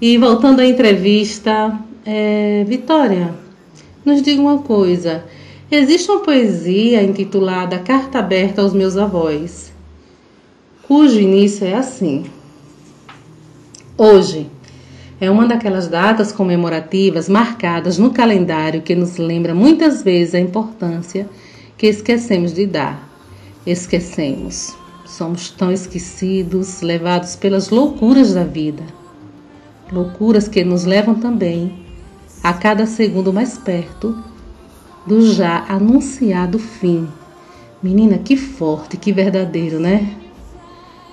[0.00, 3.34] E voltando à entrevista, é, Vitória,
[4.04, 5.24] nos diga uma coisa.
[5.70, 9.67] Existe uma poesia intitulada Carta Aberta aos Meus Avós,
[10.88, 12.24] cujo início é assim:
[13.96, 14.50] Hoje
[15.20, 21.28] é uma daquelas datas comemorativas marcadas no calendário que nos lembra muitas vezes a importância
[21.76, 23.06] que esquecemos de dar.
[23.66, 24.74] Esquecemos.
[25.04, 28.82] Somos tão esquecidos, levados pelas loucuras da vida.
[29.92, 31.72] Loucuras que nos levam também
[32.42, 34.16] a cada segundo mais perto
[35.06, 37.08] do já anunciado fim.
[37.82, 40.14] Menina, que forte, que verdadeiro, né?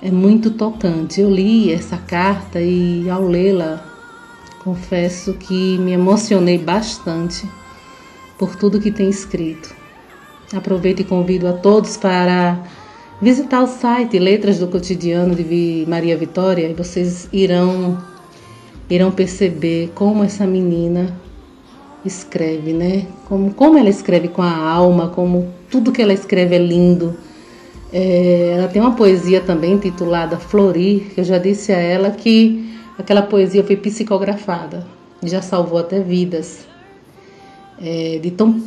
[0.06, 1.20] É muito tocante.
[1.20, 3.84] Eu li essa carta e ao lê-la,
[4.64, 7.50] confesso que me emocionei bastante
[8.38, 9.74] por tudo que tem escrito.
[10.56, 12.62] Aproveito e convido a todos para
[13.20, 17.98] visitar o site Letras do Cotidiano de Maria Vitória e vocês irão
[18.88, 21.20] irão perceber como essa menina
[22.06, 23.08] escreve, né?
[23.28, 27.18] Como, como ela escreve com a alma, como tudo que ela escreve é lindo.
[27.98, 32.78] É, ela tem uma poesia também intitulada Florir, que eu já disse a ela que
[32.98, 34.86] aquela poesia foi psicografada,
[35.24, 36.68] já salvou até vidas.
[37.82, 38.62] É, de tão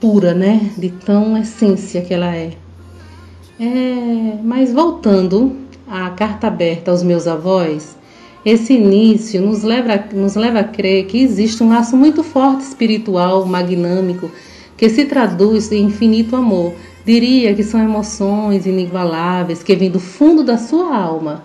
[0.00, 0.72] pura, né?
[0.76, 2.54] De tão essência que ela é.
[3.60, 4.38] é.
[4.42, 5.54] Mas voltando
[5.86, 7.96] à carta aberta aos meus avós,
[8.44, 13.46] esse início nos leva, nos leva a crer que existe um laço muito forte espiritual,
[13.46, 14.28] magnâmico,
[14.76, 16.74] que se traduz em infinito amor.
[17.06, 21.44] Diria que são emoções inigualáveis que vêm do fundo da sua alma.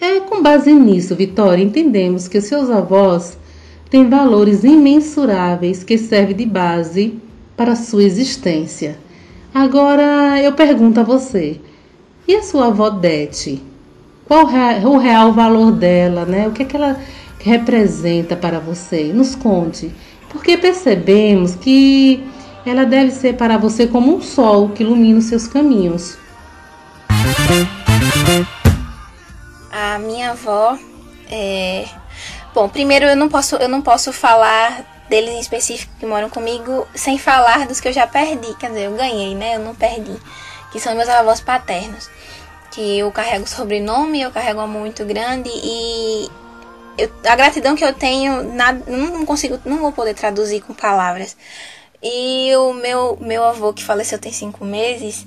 [0.00, 3.38] É com base nisso, Vitória, entendemos que seus avós
[3.88, 7.14] têm valores imensuráveis que servem de base
[7.56, 8.98] para a sua existência.
[9.54, 11.60] Agora eu pergunto a você:
[12.26, 13.62] e a sua avó Dete?
[14.24, 16.48] Qual o real valor dela, né?
[16.48, 16.98] O que, é que ela
[17.38, 19.12] representa para você?
[19.12, 19.92] Nos conte.
[20.30, 22.24] Porque percebemos que
[22.64, 26.16] ela deve ser para você como um sol que ilumina os seus caminhos.
[29.70, 30.78] A minha avó
[31.30, 31.86] é...
[32.54, 36.86] Bom, primeiro eu não posso eu não posso falar deles em específico que moram comigo
[36.94, 39.56] sem falar dos que eu já perdi, quer dizer, eu ganhei, né?
[39.56, 40.16] Eu não perdi,
[40.72, 42.08] que são meus avós paternos
[42.70, 46.28] que eu carrego sobrenome, eu carrego amor muito grande e
[46.96, 51.36] eu, a gratidão que eu tenho, nada, não consigo, não vou poder traduzir com palavras.
[52.02, 55.26] E o meu, meu avô, que faleceu tem cinco meses,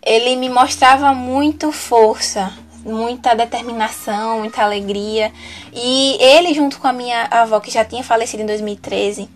[0.00, 2.52] ele me mostrava muito força,
[2.84, 5.32] muita determinação, muita alegria.
[5.72, 9.28] E ele, junto com a minha avó, que já tinha falecido em 2013,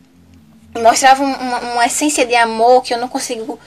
[0.80, 3.58] mostrava uma, uma essência de amor que eu não consigo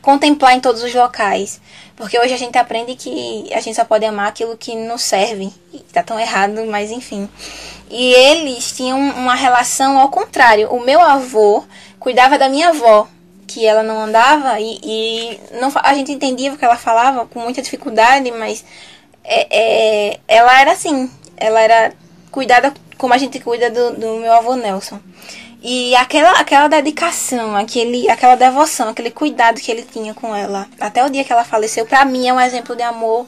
[0.00, 1.60] contemplar em todos os locais.
[1.96, 5.52] Porque hoje a gente aprende que a gente só pode amar aquilo que nos serve.
[5.72, 7.28] E tá tão errado, mas enfim.
[7.90, 10.70] E eles tinham uma relação ao contrário.
[10.70, 11.64] O meu avô
[11.98, 13.08] cuidava da minha avó,
[13.46, 17.40] que ela não andava e, e não, a gente entendia o que ela falava com
[17.40, 18.64] muita dificuldade, mas
[19.24, 21.10] é, é, ela era assim.
[21.36, 21.92] Ela era
[22.30, 25.00] cuidada como a gente cuida do, do meu avô Nelson.
[25.62, 31.04] E aquela, aquela dedicação, aquele, aquela devoção, aquele cuidado que ele tinha com ela, até
[31.04, 33.26] o dia que ela faleceu, para mim é um exemplo de amor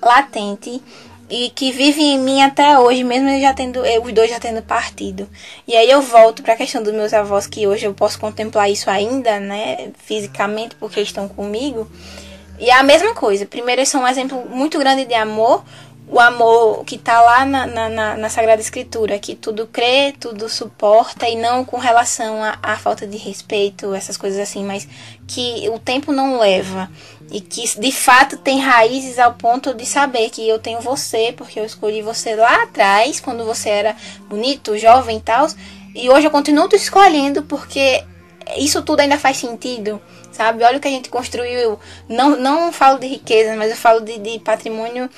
[0.00, 0.82] latente
[1.30, 4.62] e que vive em mim até hoje, mesmo ele já tendo, os dois já tendo
[4.62, 5.28] partido.
[5.66, 8.70] E aí eu volto para a questão dos meus avós, que hoje eu posso contemplar
[8.70, 11.90] isso ainda, né, fisicamente, porque estão comigo.
[12.58, 13.46] E é a mesma coisa.
[13.46, 15.62] Primeiro, eles são um exemplo muito grande de amor,
[16.10, 21.28] o amor que está lá na, na, na, Sagrada Escritura, que tudo crê, tudo suporta,
[21.28, 24.88] e não com relação à falta de respeito, essas coisas assim, mas
[25.26, 26.90] que o tempo não leva.
[27.30, 31.60] E que de fato tem raízes ao ponto de saber que eu tenho você, porque
[31.60, 33.96] eu escolhi você lá atrás, quando você era
[34.28, 35.46] bonito, jovem e tal.
[35.94, 38.02] E hoje eu continuo te escolhendo porque
[38.56, 40.00] isso tudo ainda faz sentido,
[40.32, 40.64] sabe?
[40.64, 41.78] Olha o que a gente construiu.
[42.08, 45.10] Não, não falo de riqueza, mas eu falo de, de patrimônio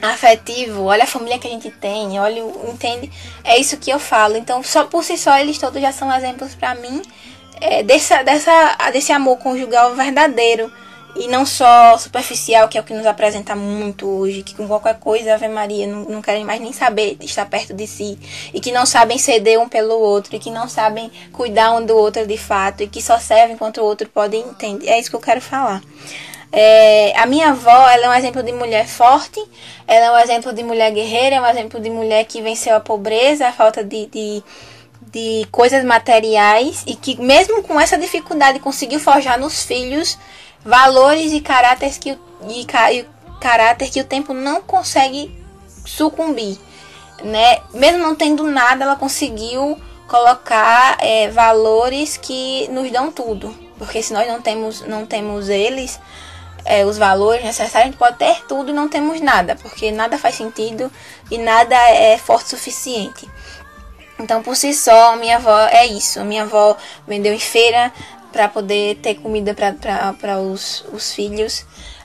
[0.00, 3.10] afetivo, olha a família que a gente tem, olha, entende?
[3.42, 4.36] É isso que eu falo.
[4.36, 7.02] Então, só por si só, eles todos já são exemplos para mim
[7.60, 10.70] é, dessa, dessa, desse amor conjugal verdadeiro
[11.18, 14.98] e não só superficial, que é o que nos apresenta muito hoje, que com qualquer
[14.98, 18.18] coisa, Ave Maria, não, não querem mais nem saber estar perto de si,
[18.52, 21.96] e que não sabem ceder um pelo outro, e que não sabem cuidar um do
[21.96, 24.88] outro de fato, e que só servem enquanto o outro pode entender.
[24.88, 25.82] É isso que eu quero falar.
[26.52, 29.42] É, a minha avó, ela é um exemplo de mulher forte,
[29.86, 32.80] ela é um exemplo de mulher guerreira, é um exemplo de mulher que venceu a
[32.80, 34.42] pobreza, a falta de, de,
[35.12, 40.16] de coisas materiais e que mesmo com essa dificuldade conseguiu forjar nos filhos
[40.66, 43.06] valores e caráteres que, e, e
[43.40, 45.32] caráter que o tempo não consegue
[45.86, 46.58] sucumbir.
[47.22, 47.60] Né?
[47.72, 53.54] Mesmo não tendo nada, ela conseguiu colocar é, valores que nos dão tudo.
[53.78, 56.00] Porque se nós não temos, não temos eles,
[56.64, 60.18] é, os valores necessários, a gente pode ter tudo e não temos nada, porque nada
[60.18, 60.90] faz sentido
[61.30, 63.28] e nada é forte o suficiente.
[64.18, 66.24] Então, por si só, minha avó é isso.
[66.24, 67.92] Minha avó vendeu em feira
[68.36, 71.64] para poder ter comida para os, os filhos.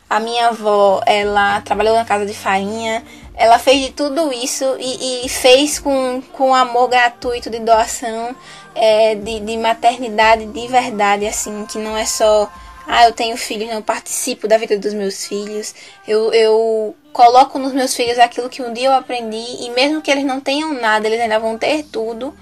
[0.10, 3.04] A minha avó, ela trabalhou na casa de farinha.
[3.36, 8.34] Ela fez de tudo isso e, e fez com, com amor gratuito de doação,
[8.74, 12.50] é, de, de maternidade de verdade, assim, que não é só
[12.88, 15.76] ah, eu tenho filhos, não, participo da vida dos meus filhos.
[16.08, 19.66] Eu, eu coloco nos meus filhos aquilo que um dia eu aprendi.
[19.66, 22.34] E mesmo que eles não tenham nada, eles ainda vão ter tudo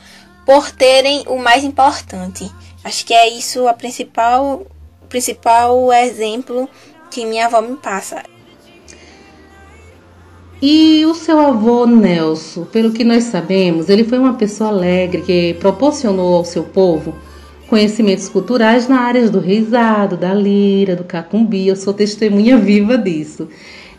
[0.45, 2.49] por terem o mais importante.
[2.83, 4.65] Acho que é isso a principal,
[5.09, 6.69] principal exemplo
[7.11, 8.23] que minha avó me passa.
[10.61, 15.53] E o seu avô Nelson, pelo que nós sabemos, ele foi uma pessoa alegre que
[15.53, 17.15] proporcionou ao seu povo
[17.69, 21.67] conhecimentos culturais na área do reizado, da lira, do cacumbi.
[21.67, 23.47] Eu sou testemunha viva disso.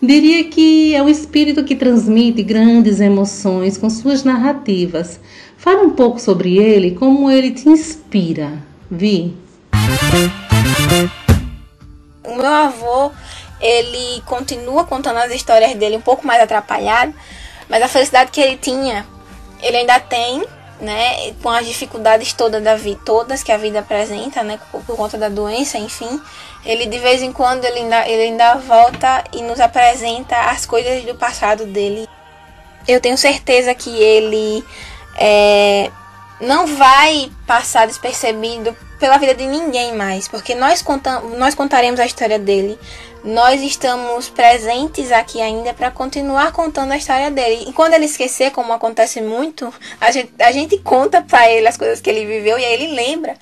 [0.03, 5.21] Diria que é o espírito que transmite grandes emoções com suas narrativas.
[5.57, 8.70] Fala um pouco sobre ele, como ele te inspira.
[8.91, 9.37] Vi.
[12.25, 13.13] O meu avô,
[13.61, 17.15] ele continua contando as histórias dele um pouco mais atrapalhado,
[17.69, 19.07] mas a felicidade que ele tinha,
[19.63, 20.45] ele ainda tem
[20.81, 25.19] né, com as dificuldades todas da vida, todas que a vida apresenta, né, por, conta
[25.19, 26.21] da doença, enfim,
[26.65, 31.05] ele de vez em quando ele ainda, ele ainda volta e nos apresenta as coisas
[31.05, 32.09] do passado dele.
[32.89, 34.65] Eu tenho certeza que ele
[35.17, 35.91] é,
[36.41, 42.07] não vai passar despercebido pela vida de ninguém mais, porque nós, contamos, nós contaremos a
[42.07, 42.79] história dele
[43.23, 47.67] nós estamos presentes aqui ainda para continuar contando a história dele.
[47.69, 51.77] E quando ele esquecer, como acontece muito, a gente, a gente conta para ele as
[51.77, 53.37] coisas que ele viveu e aí ele lembra.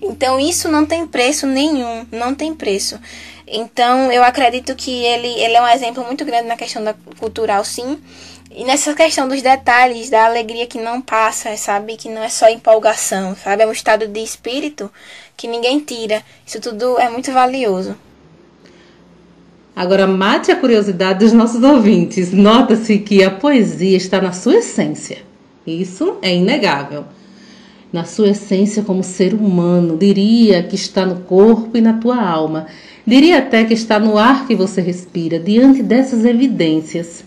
[0.00, 2.98] Então isso não tem preço nenhum, não tem preço.
[3.46, 7.64] Então eu acredito que ele, ele é um exemplo muito grande na questão da cultural,
[7.64, 8.00] sim.
[8.56, 11.96] E nessa questão dos detalhes, da alegria que não passa, sabe?
[11.96, 13.64] Que não é só empolgação, sabe?
[13.64, 14.88] É um estado de espírito
[15.36, 16.22] que ninguém tira.
[16.46, 17.96] Isso tudo é muito valioso.
[19.74, 22.32] Agora, mate a curiosidade dos nossos ouvintes.
[22.32, 25.18] Nota-se que a poesia está na sua essência.
[25.66, 27.06] Isso é inegável.
[27.92, 32.68] Na sua essência como ser humano, diria que está no corpo e na tua alma.
[33.04, 35.40] Diria até que está no ar que você respira.
[35.40, 37.24] Diante dessas evidências,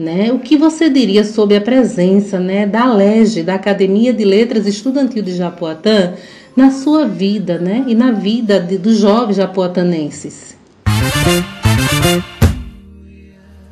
[0.00, 0.32] né?
[0.32, 5.22] O que você diria sobre a presença, né, da LEGE, da Academia de Letras Estudantil
[5.22, 6.14] de Japoatã,
[6.56, 10.56] na sua vida, né, e na vida de, dos jovens japoatanenses?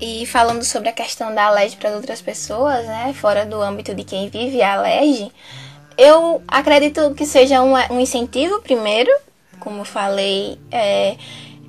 [0.01, 4.05] E falando sobre a questão da alergia para outras pessoas, né, fora do âmbito de
[4.05, 5.31] quem vive a alergia,
[5.97, 9.11] eu acredito que seja um, um incentivo primeiro,
[9.59, 11.17] como falei, é,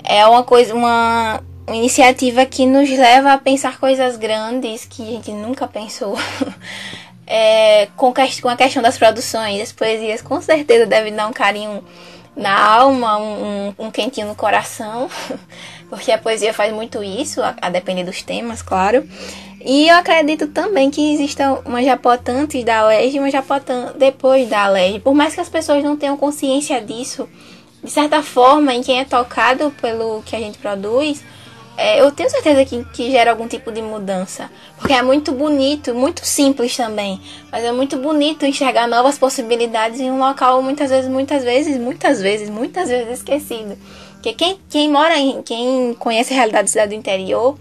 [0.04, 5.06] é uma coisa, uma, uma iniciativa que nos leva a pensar coisas grandes que a
[5.06, 6.18] gente nunca pensou.
[7.28, 11.84] é, com, com a questão das produções, as poesias com certeza devem dar um carinho
[12.36, 15.08] na alma, um, um, quentinho no coração,
[15.90, 19.08] porque a poesia faz muito isso, a, a, depender dos temas, claro.
[19.64, 24.50] E eu acredito também que exista uma Japotã antes da Alerj e uma Japotã depois
[24.50, 25.02] da Alerj.
[25.02, 27.30] Por mais que as pessoas não tenham consciência disso,
[27.84, 31.22] de certa forma, em quem é tocado pelo que a gente produz,
[31.82, 34.52] é, eu tenho certeza que, que gera algum tipo de mudança.
[34.78, 37.22] Porque é muito bonito, muito simples também.
[37.50, 42.22] Mas é muito bonito enxergar novas possibilidades em um local muitas vezes, muitas vezes, muitas
[42.22, 43.78] vezes, muitas vezes esquecido.
[44.16, 45.42] Porque quem, quem mora em.
[45.42, 47.58] quem conhece a realidade da cidade do interior,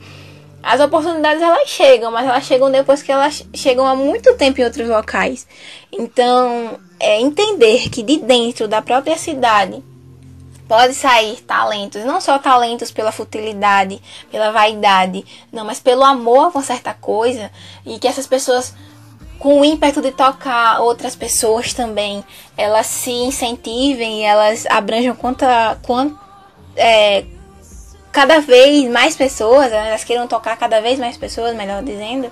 [0.64, 4.64] as oportunidades elas chegam, mas elas chegam depois que elas chegam há muito tempo em
[4.64, 5.46] outros locais.
[5.92, 9.80] Então, é, entender que de dentro da própria cidade
[10.68, 14.00] pode sair talentos, não só talentos pela futilidade,
[14.30, 17.50] pela vaidade, não, mas pelo amor por certa coisa,
[17.86, 18.74] e que essas pessoas
[19.38, 22.24] com o ímpeto de tocar outras pessoas também,
[22.56, 26.18] elas se incentivem elas abranjam quanta, quanta
[26.76, 27.24] é,
[28.12, 32.30] cada vez mais pessoas, né, elas queiram tocar cada vez mais pessoas, melhor dizendo.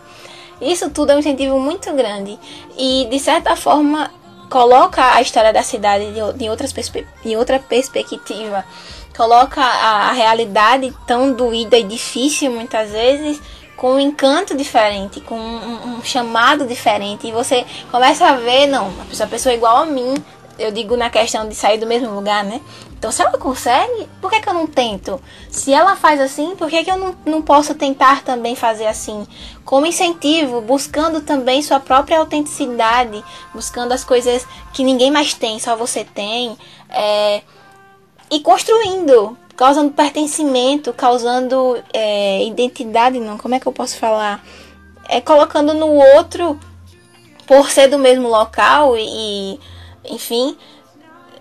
[0.60, 2.38] Isso tudo é um incentivo muito grande
[2.78, 4.10] e de certa forma
[4.48, 6.72] coloca a história da cidade em, outras
[7.24, 8.64] em outra perspectiva,
[9.16, 13.40] coloca a, a realidade tão doída e difícil muitas vezes
[13.76, 18.90] com um encanto diferente, com um, um, chamado diferente, e você começa a ver, não,
[19.20, 20.14] a pessoa, é igual a mim,
[20.58, 22.60] eu digo na questão de sair do mesmo lugar, né?
[22.98, 25.20] Então, se ela consegue, por que, que eu não tento?
[25.50, 29.26] Se ela faz assim, por que, que eu não, não posso tentar também fazer assim?
[29.66, 35.76] Como incentivo, buscando também sua própria autenticidade, buscando as coisas que ninguém mais tem, só
[35.76, 36.56] você tem,
[36.88, 37.42] é,
[38.30, 44.42] e construindo, causando pertencimento, causando é, identidade, não, como é que eu posso falar?
[45.08, 46.58] É colocando no outro,
[47.46, 49.58] por ser do mesmo local e,
[50.08, 50.56] enfim,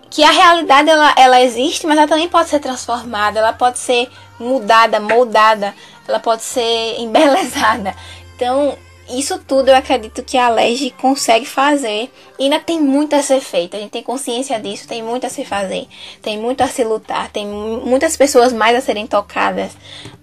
[0.08, 4.08] que a realidade ela, ela existe, mas ela também pode ser transformada, ela pode ser
[4.38, 5.74] mudada, moldada,
[6.06, 7.94] ela pode ser embelezada.
[8.36, 8.76] Então,
[9.08, 12.10] isso tudo eu acredito que a LEG consegue fazer.
[12.38, 13.76] E ainda tem muito a ser feito.
[13.76, 15.86] A gente tem consciência disso, tem muito a se fazer.
[16.20, 17.30] Tem muito a se lutar.
[17.30, 19.72] Tem muitas pessoas mais a serem tocadas.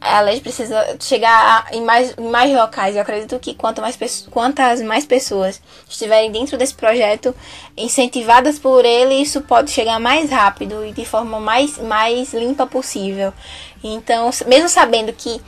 [0.01, 2.95] A LEG precisa chegar em mais, em mais locais.
[2.95, 3.97] Eu acredito que quanto mais,
[4.30, 7.34] quantas mais pessoas estiverem dentro desse projeto,
[7.78, 13.34] incentivadas por ele, isso pode chegar mais rápido e de forma mais, mais limpa possível.
[13.82, 15.41] Então, mesmo sabendo que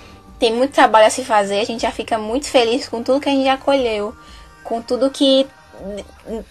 [0.45, 3.27] tem muito trabalho a se fazer, a gente já fica muito feliz com tudo que
[3.27, 4.13] a gente já colheu,
[4.63, 5.47] com tudo que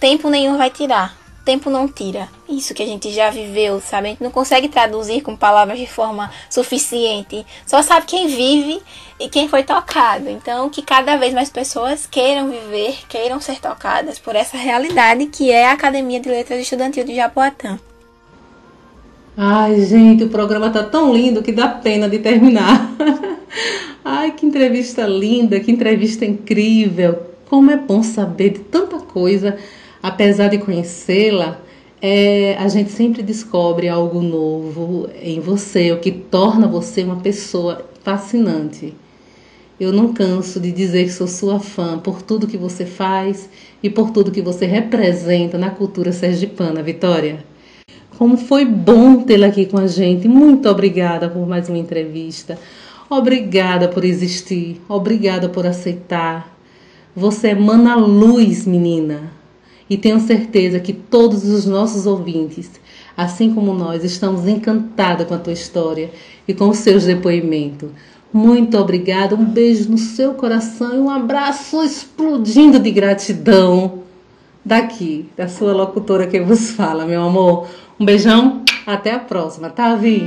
[0.00, 1.16] tempo nenhum vai tirar.
[1.44, 2.28] Tempo não tira.
[2.48, 4.08] Isso que a gente já viveu, sabe?
[4.08, 7.46] A gente não consegue traduzir com palavras de forma suficiente.
[7.64, 8.82] Só sabe quem vive
[9.20, 10.28] e quem foi tocado.
[10.28, 15.52] Então, que cada vez mais pessoas queiram viver, queiram ser tocadas por essa realidade que
[15.52, 17.78] é a Academia de Letras Estudantil de Japoatã.
[19.36, 22.94] Ai, gente, o programa tá tão lindo que dá pena de terminar.
[24.04, 27.18] Ai, que entrevista linda, que entrevista incrível.
[27.50, 29.56] Como é bom saber de tanta coisa,
[30.00, 31.60] apesar de conhecê-la.
[32.00, 37.84] É, a gente sempre descobre algo novo em você, o que torna você uma pessoa
[38.04, 38.94] fascinante.
[39.80, 43.48] Eu não canso de dizer que sou sua fã por tudo que você faz
[43.82, 47.53] e por tudo que você representa na cultura sergipana, Vitória.
[48.16, 50.28] Como foi bom tê-la aqui com a gente.
[50.28, 52.56] Muito obrigada por mais uma entrevista.
[53.10, 54.80] Obrigada por existir.
[54.88, 56.56] Obrigada por aceitar.
[57.14, 59.32] Você emana luz, menina.
[59.90, 62.70] E tenho certeza que todos os nossos ouvintes,
[63.16, 66.10] assim como nós, estamos encantados com a tua história
[66.46, 67.90] e com os seus depoimentos.
[68.32, 69.34] Muito obrigada.
[69.34, 74.03] Um beijo no seu coração e um abraço explodindo de gratidão
[74.64, 77.66] daqui, da sua locutora que vos fala, meu amor.
[77.98, 80.22] Um beijão, até a próxima, tá, Vi?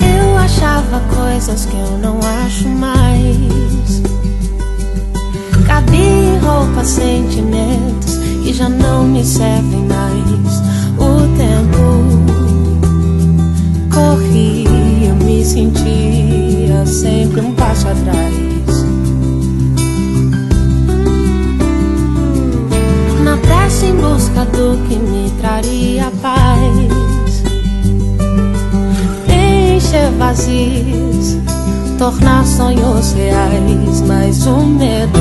[0.00, 4.02] Eu achava coisas que eu não acho mais.
[5.66, 10.75] Cabia em sentimentos que já não me servem mais.
[15.46, 18.34] Sentia sempre um passo atrás.
[23.22, 27.44] Na pressa em busca do que me traria paz,
[29.28, 31.36] encher vazios,
[31.96, 35.20] tornar sonhos reais, mas o medo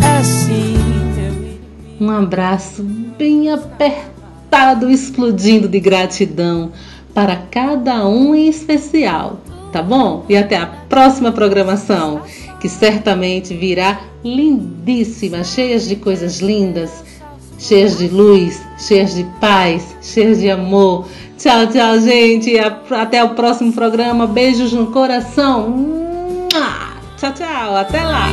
[0.00, 0.76] é sim.
[2.00, 2.84] Um abraço
[3.18, 6.70] bem apertado, explodindo de gratidão
[7.14, 9.38] para cada um em especial,
[9.72, 10.26] tá bom?
[10.28, 12.22] E até a próxima programação,
[12.60, 17.04] que certamente virá lindíssima, cheias de coisas lindas,
[17.58, 21.06] cheias de luz, cheias de paz, cheias de amor.
[21.38, 22.58] Tchau, tchau, gente.
[22.90, 24.26] Até o próximo programa.
[24.26, 26.48] Beijos no coração.
[27.16, 27.76] Tchau, tchau.
[27.76, 28.28] Até lá.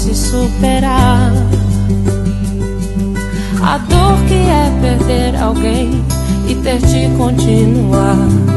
[0.00, 1.30] Fosse superar
[3.62, 6.02] A dor que é perder alguém
[6.48, 8.16] e ter de continuar,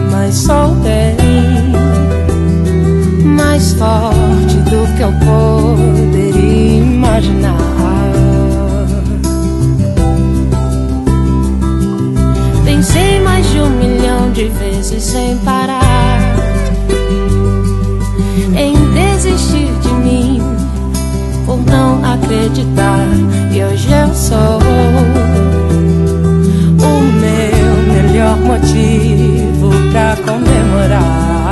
[0.09, 1.17] mas sou bem
[3.25, 7.57] mais forte do que eu poderia imaginar.
[12.63, 15.93] Pensei mais de um milhão de vezes sem parar
[18.55, 18.92] em
[22.33, 23.07] acreditar.
[23.51, 24.59] E hoje eu sou
[26.79, 31.43] o meu melhor motivo pra comemorar.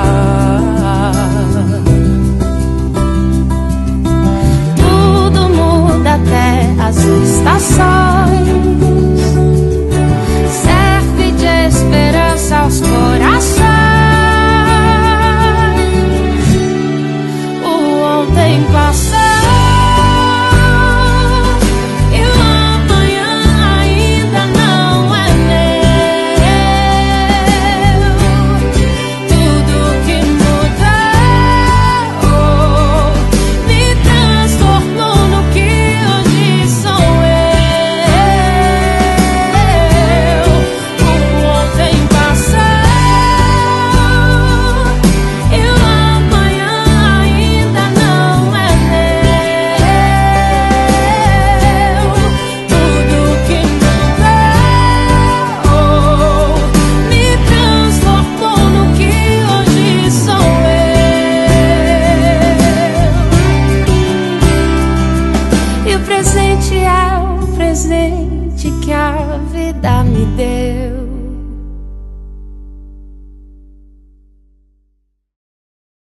[6.04, 8.50] até as estações.
[10.50, 13.71] Serve de esperança aos corações.